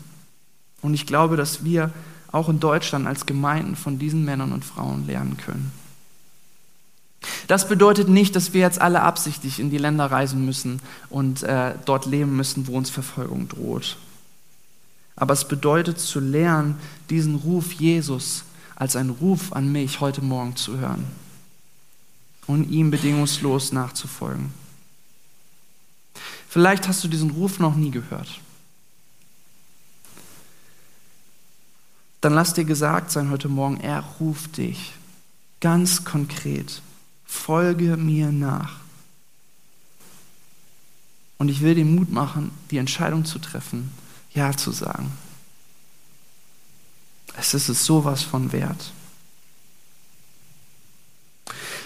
Und 0.82 0.94
ich 0.94 1.08
glaube, 1.08 1.38
dass 1.38 1.64
wir 1.64 1.92
auch 2.38 2.50
in 2.50 2.60
Deutschland 2.60 3.08
als 3.08 3.26
Gemeinden 3.26 3.76
von 3.76 4.00
diesen 4.00 4.24
Männern 4.24 4.52
und 4.52 4.64
Frauen 4.64 5.08
lernen 5.08 5.38
können. 5.38 5.72
Das 7.48 7.68
bedeutet 7.68 8.10
nicht, 8.10 8.36
dass 8.36 8.54
wir 8.54 8.62
jetzt 8.62 8.80
alle 8.80 9.02
absichtlich 9.02 9.60
in 9.60 9.70
die 9.70 9.78
Länder 9.78 10.06
reisen 10.06 10.46
müssen 10.46 10.82
und 11.10 11.44
äh, 11.44 11.74
dort 11.86 12.06
leben 12.06 12.36
müssen, 12.36 12.68
wo 12.68 12.78
uns 12.78 12.90
Verfolgung 12.90 13.50
droht. 13.50 13.98
Aber 15.16 15.34
es 15.34 15.48
bedeutet 15.48 16.00
zu 16.00 16.20
lernen, 16.20 16.78
diesen 17.10 17.36
Ruf 17.36 17.74
Jesus 17.74 18.44
als 18.76 18.96
einen 18.96 19.10
Ruf 19.10 19.54
an 19.54 19.72
mich 19.72 20.00
heute 20.00 20.22
Morgen 20.22 20.56
zu 20.56 20.78
hören 20.78 21.06
und 22.46 22.70
ihm 22.70 22.92
bedingungslos 22.92 23.72
nachzufolgen. 23.72 24.54
Vielleicht 26.48 26.88
hast 26.88 27.04
du 27.04 27.08
diesen 27.08 27.32
Ruf 27.32 27.60
noch 27.60 27.76
nie 27.76 27.92
gehört. 27.92 28.40
Dann 32.22 32.34
lass 32.34 32.54
dir 32.54 32.66
gesagt 32.66 33.12
sein 33.12 33.30
heute 33.30 33.48
Morgen, 33.48 33.80
er 33.80 34.02
ruft 34.20 34.58
dich 34.58 34.94
ganz 35.60 36.04
konkret. 36.04 36.82
Folge 37.26 37.98
mir 37.98 38.32
nach. 38.32 38.78
Und 41.38 41.50
ich 41.50 41.62
will 41.62 41.76
dir 41.76 41.86
Mut 41.86 42.12
machen, 42.12 42.52
die 42.72 42.78
Entscheidung 42.78 43.26
zu 43.26 43.38
treffen, 43.38 43.92
ja 44.34 44.56
zu 44.56 44.72
sagen. 44.72 45.12
Es 47.38 47.54
ist 47.54 47.70
es 47.70 47.86
sowas 47.86 48.24
von 48.24 48.52
wert. 48.52 48.92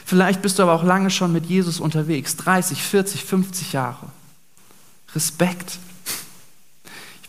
Vielleicht 0.06 0.42
bist 0.42 0.60
du 0.60 0.64
aber 0.64 0.74
auch 0.74 0.84
lange 0.84 1.10
schon 1.10 1.32
mit 1.32 1.46
Jesus 1.46 1.80
unterwegs, 1.80 2.36
30, 2.38 2.82
40, 2.82 3.24
50 3.26 3.74
Jahre. 3.74 4.08
Respekt. 5.14 5.80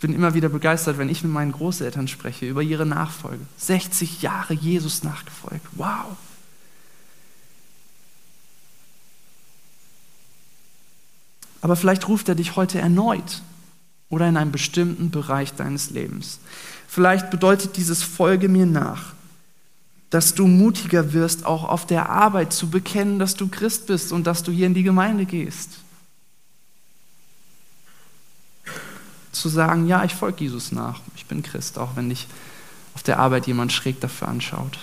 Ich 0.03 0.09
bin 0.09 0.17
immer 0.17 0.35
wieder 0.35 0.49
begeistert, 0.49 0.99
wenn 0.99 1.09
ich 1.09 1.23
mit 1.23 1.31
meinen 1.31 1.53
Großeltern 1.53 2.09
spreche 2.09 2.45
über 2.45 2.61
ihre 2.61 2.85
Nachfolge. 2.85 3.47
60 3.59 4.21
Jahre 4.21 4.53
Jesus 4.53 5.05
nachgefolgt. 5.05 5.65
Wow. 5.77 6.17
Aber 11.61 11.77
vielleicht 11.77 12.09
ruft 12.09 12.29
er 12.29 12.35
dich 12.35 12.57
heute 12.57 12.81
erneut 12.81 13.43
oder 14.09 14.29
in 14.29 14.37
einem 14.37 14.51
bestimmten 14.51 15.13
Bereich 15.13 15.55
deines 15.55 15.91
Lebens. 15.91 16.41
Vielleicht 16.89 17.31
bedeutet 17.31 17.77
dieses 17.77 18.03
Folge 18.03 18.49
mir 18.49 18.67
nach, 18.67 19.13
dass 20.11 20.35
du 20.35 20.49
mutiger 20.49 21.13
wirst, 21.13 21.47
auch 21.47 21.63
auf 21.63 21.87
der 21.87 22.09
Arbeit 22.09 22.53
zu 22.53 22.71
bekennen, 22.71 23.21
dass 23.21 23.37
du 23.37 23.47
Christ 23.47 23.87
bist 23.87 24.11
und 24.11 24.27
dass 24.27 24.43
du 24.43 24.51
hier 24.51 24.67
in 24.67 24.75
die 24.75 24.83
Gemeinde 24.83 25.27
gehst. 25.27 25.82
Zu 29.43 29.49
sagen, 29.49 29.89
ja, 29.89 30.05
ich 30.05 30.15
folge 30.15 30.45
Jesus 30.45 30.71
nach, 30.71 31.01
ich 31.17 31.27
bin 31.27 31.43
Christ, 31.43 31.77
auch 31.77 31.97
wenn 31.97 32.11
dich 32.11 32.29
auf 32.95 33.03
der 33.03 33.19
Arbeit 33.19 33.49
jemand 33.49 33.73
schräg 33.73 34.01
dafür 34.01 34.29
anschaut. 34.29 34.79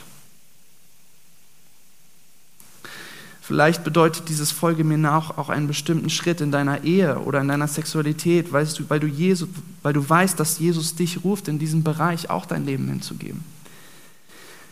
Vielleicht 3.42 3.86
bedeutet 3.86 4.28
dieses 4.28 4.52
Folge 4.52 4.84
mir 4.84 4.98
nach 4.98 5.38
auch 5.38 5.48
einen 5.48 5.68
bestimmten 5.68 6.10
Schritt 6.10 6.42
in 6.42 6.52
deiner 6.52 6.84
Ehe 6.84 7.20
oder 7.20 7.40
in 7.40 7.48
deiner 7.48 7.70
Sexualität, 7.70 8.52
weißt 8.52 8.78
du, 8.80 8.90
weil, 8.90 9.00
du 9.00 9.08
Jesus, 9.08 9.48
weil 9.82 9.94
du 9.94 10.08
weißt, 10.08 10.38
dass 10.38 10.60
Jesus 10.60 10.94
dich 10.94 11.24
ruft, 11.24 11.48
in 11.48 11.58
diesem 11.58 11.82
Bereich 11.82 12.30
auch 12.30 12.46
dein 12.46 12.66
Leben 12.66 12.90
hinzugeben. 12.90 13.46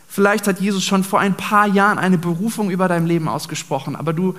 Vielleicht 0.10 0.47
hat 0.47 0.60
Jesus 0.60 0.84
schon 0.84 1.06
vor 1.06 1.21
ein 1.21 1.38
paar 1.38 1.67
Jahren 1.67 1.97
eine 1.97 2.17
Berufung 2.17 2.71
über 2.71 2.89
dein 2.89 3.08
Leben 3.08 3.30
ausgesprochen, 3.30 3.95
aber 3.95 4.12
du 4.12 4.36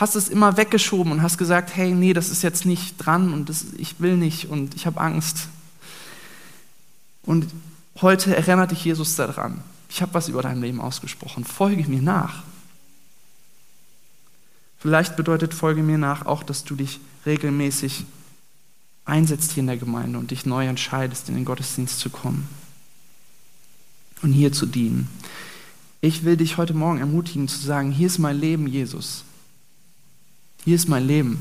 hast 0.00 0.16
es 0.16 0.30
immer 0.30 0.56
weggeschoben 0.56 1.12
und 1.12 1.22
hast 1.22 1.36
gesagt, 1.36 1.76
hey, 1.76 1.92
nee, 1.92 2.14
das 2.14 2.30
ist 2.30 2.40
jetzt 2.40 2.64
nicht 2.64 2.96
dran 2.96 3.34
und 3.34 3.50
das, 3.50 3.66
ich 3.76 4.00
will 4.00 4.16
nicht 4.16 4.48
und 4.48 4.74
ich 4.74 4.86
habe 4.86 4.98
Angst. 4.98 5.48
Und 7.22 7.46
heute 8.00 8.34
erinnert 8.34 8.70
dich 8.70 8.82
Jesus 8.82 9.14
daran. 9.16 9.62
Ich 9.90 10.00
habe 10.00 10.14
was 10.14 10.28
über 10.28 10.40
dein 10.40 10.62
Leben 10.62 10.80
ausgesprochen. 10.80 11.44
Folge 11.44 11.86
mir 11.86 12.00
nach. 12.00 12.44
Vielleicht 14.78 15.16
bedeutet 15.16 15.52
Folge 15.52 15.82
mir 15.82 15.98
nach 15.98 16.24
auch, 16.24 16.44
dass 16.44 16.64
du 16.64 16.76
dich 16.76 16.98
regelmäßig 17.26 18.06
einsetzt 19.04 19.52
hier 19.52 19.60
in 19.60 19.66
der 19.66 19.76
Gemeinde 19.76 20.18
und 20.18 20.30
dich 20.30 20.46
neu 20.46 20.66
entscheidest, 20.66 21.28
in 21.28 21.34
den 21.34 21.44
Gottesdienst 21.44 21.98
zu 21.98 22.08
kommen 22.08 22.48
und 24.22 24.32
hier 24.32 24.50
zu 24.50 24.64
dienen. 24.64 25.08
Ich 26.00 26.24
will 26.24 26.38
dich 26.38 26.56
heute 26.56 26.72
Morgen 26.72 27.00
ermutigen 27.00 27.48
zu 27.48 27.58
sagen, 27.58 27.90
hier 27.92 28.06
ist 28.06 28.18
mein 28.18 28.40
Leben, 28.40 28.66
Jesus. 28.66 29.24
Hier 30.64 30.76
ist 30.76 30.88
mein 30.88 31.06
Leben. 31.06 31.38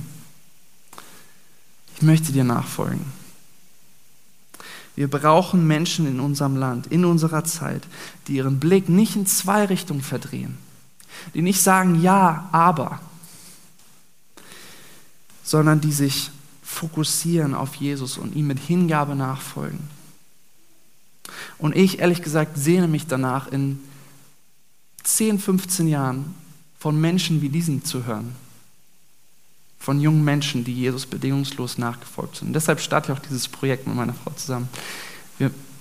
Ich 1.95 2.01
möchte 2.01 2.31
dir 2.31 2.43
nachfolgen. 2.43 3.05
Wir 4.95 5.09
brauchen 5.09 5.65
Menschen 5.65 6.07
in 6.07 6.19
unserem 6.19 6.57
Land, 6.57 6.87
in 6.87 7.05
unserer 7.05 7.43
Zeit, 7.43 7.83
die 8.27 8.35
ihren 8.35 8.59
Blick 8.59 8.89
nicht 8.89 9.15
in 9.15 9.25
zwei 9.25 9.65
Richtungen 9.65 10.01
verdrehen, 10.01 10.57
die 11.33 11.41
nicht 11.41 11.61
sagen 11.61 12.01
ja, 12.01 12.49
aber, 12.51 12.99
sondern 15.43 15.79
die 15.79 15.93
sich 15.93 16.31
fokussieren 16.63 17.55
auf 17.55 17.75
Jesus 17.75 18.17
und 18.17 18.35
ihm 18.35 18.47
mit 18.47 18.59
Hingabe 18.59 19.15
nachfolgen. 19.15 19.79
Und 21.57 21.75
ich, 21.75 21.99
ehrlich 21.99 22.21
gesagt, 22.21 22.57
sehne 22.57 22.87
mich 22.87 23.07
danach, 23.07 23.47
in 23.47 23.79
10, 25.03 25.39
15 25.39 25.87
Jahren 25.87 26.35
von 26.77 26.99
Menschen 26.99 27.41
wie 27.41 27.49
diesen 27.49 27.83
zu 27.83 28.05
hören. 28.05 28.35
Von 29.79 30.01
jungen 30.01 30.23
Menschen, 30.23 30.63
die 30.63 30.73
Jesus 30.73 31.05
bedingungslos 31.05 31.77
nachgefolgt 31.77 32.37
sind. 32.37 32.49
Und 32.49 32.53
deshalb 32.53 32.81
starte 32.81 33.11
ich 33.11 33.17
auch 33.17 33.21
dieses 33.21 33.47
Projekt 33.47 33.87
mit 33.87 33.95
meiner 33.95 34.13
Frau 34.13 34.31
zusammen. 34.31 34.69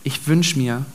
Ich 0.05 0.27
wünsche 0.27 0.57
mir, 0.57 0.87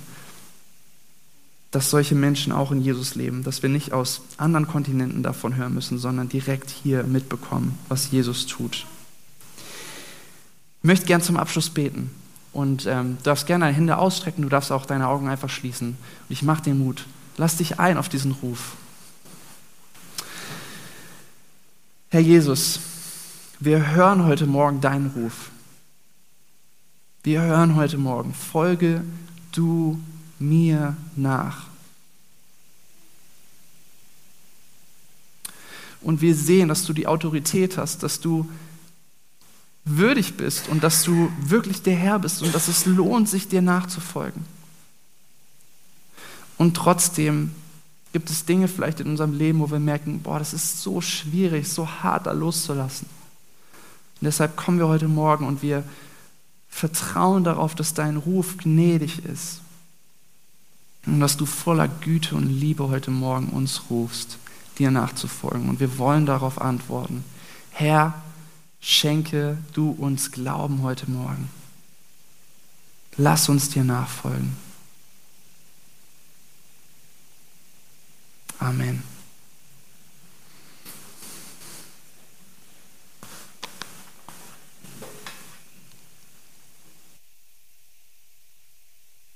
dass 1.72 1.90
solche 1.90 2.16
Menschen 2.16 2.54
auch 2.54 2.72
in 2.72 2.82
Jesus 2.82 3.16
leben, 3.16 3.44
dass 3.44 3.64
wir 3.64 3.70
nicht 3.70 3.94
aus 3.94 4.22
anderen 4.38 4.68
Kontinenten 4.68 5.24
davon 5.24 5.56
hören 5.56 5.74
müssen, 5.74 5.98
sondern 5.98 6.30
direkt 6.30 6.70
hier 6.70 7.04
mitbekommen, 7.04 7.78
was 7.90 8.12
Jesus 8.12 8.46
tut. 8.46 8.86
Ich 10.82 10.88
möchte 10.88 11.08
gern 11.08 11.22
zum 11.22 11.36
Abschluss 11.36 11.70
beten. 11.70 12.12
Und 12.52 12.86
ähm, 12.86 13.18
du 13.18 13.24
darfst 13.24 13.48
gerne 13.48 13.66
deine 13.66 13.76
Hände 13.76 13.98
ausstrecken, 13.98 14.44
du 14.44 14.50
darfst 14.50 14.72
auch 14.72 14.86
deine 14.86 15.08
Augen 15.08 15.28
einfach 15.28 15.50
schließen. 15.50 15.90
Und 15.90 15.98
ich 16.30 16.44
mache 16.44 16.62
dir 16.62 16.76
Mut. 16.76 17.06
Lass 17.38 17.58
dich 17.58 17.80
ein 17.80 17.98
auf 17.98 18.10
diesen 18.10 18.32
Ruf. 18.32 18.74
Herr 22.10 22.20
Jesus, 22.20 22.80
wir 23.66 23.92
hören 23.92 24.26
heute 24.26 24.46
Morgen 24.46 24.82
deinen 24.82 25.08
Ruf. 25.16 25.50
Wir 27.24 27.42
hören 27.42 27.76
heute 27.76 27.98
Morgen, 27.98 28.34
folge 28.34 29.04
du 29.54 30.02
mir 30.38 30.98
nach. 31.16 31.68
Und 36.02 36.20
wir 36.20 36.36
sehen, 36.36 36.68
dass 36.68 36.84
du 36.84 36.92
die 36.92 37.08
Autorität 37.08 37.78
hast, 37.78 38.04
dass 38.04 38.20
du 38.20 38.50
würdig 39.86 40.36
bist 40.36 40.68
und 40.68 40.84
dass 40.84 41.04
du 41.04 41.32
wirklich 41.40 41.82
der 41.82 41.96
Herr 41.96 42.20
bist 42.20 42.42
und 42.42 42.54
dass 42.54 42.68
es 42.68 42.86
lohnt, 42.86 43.30
sich 43.30 43.48
dir 43.48 43.62
nachzufolgen. 43.62 44.44
Und 46.58 46.76
trotzdem 46.76 47.52
gibt 48.12 48.30
es 48.30 48.44
Dinge 48.44 48.68
vielleicht 48.68 49.00
in 49.00 49.08
unserem 49.08 49.38
Leben, 49.38 49.60
wo 49.60 49.72
wir 49.72 49.80
merken, 49.80 50.20
boah, 50.20 50.40
das 50.40 50.54
ist 50.54 50.82
so 50.82 51.00
schwierig, 51.00 51.70
so 51.70 51.88
hart 51.88 52.28
da 52.28 52.34
loszulassen. 52.34 53.08
Und 54.24 54.28
deshalb 54.28 54.56
kommen 54.56 54.80
wir 54.80 54.88
heute 54.88 55.10
Morgen 55.10 55.46
und 55.46 55.62
wir 55.62 55.84
vertrauen 56.70 57.44
darauf, 57.44 57.76
dass 57.76 57.94
dein 57.94 58.16
Ruf 58.16 58.56
gnädig 58.56 59.26
ist 59.26 59.60
und 61.06 61.20
dass 61.20 61.36
du 61.36 61.46
voller 61.46 61.90
Güte 61.90 62.36
und 62.36 62.48
Liebe 62.48 62.88
heute 62.88 63.12
Morgen 63.12 63.50
uns 63.50 63.90
rufst, 63.90 64.38
dir 64.80 64.92
nachzufolgen. 64.92 65.68
Und 65.68 65.82
wir 65.82 65.98
wollen 65.98 66.26
darauf 66.26 66.62
antworten. 66.62 67.26
Herr, 67.72 68.14
schenke 68.80 69.58
du 69.74 69.90
uns 69.90 70.32
Glauben 70.32 70.84
heute 70.84 71.12
Morgen. 71.12 71.50
Lass 73.18 73.50
uns 73.50 73.72
dir 73.72 73.84
nachfolgen. 73.84 74.56
Amen. 78.60 79.04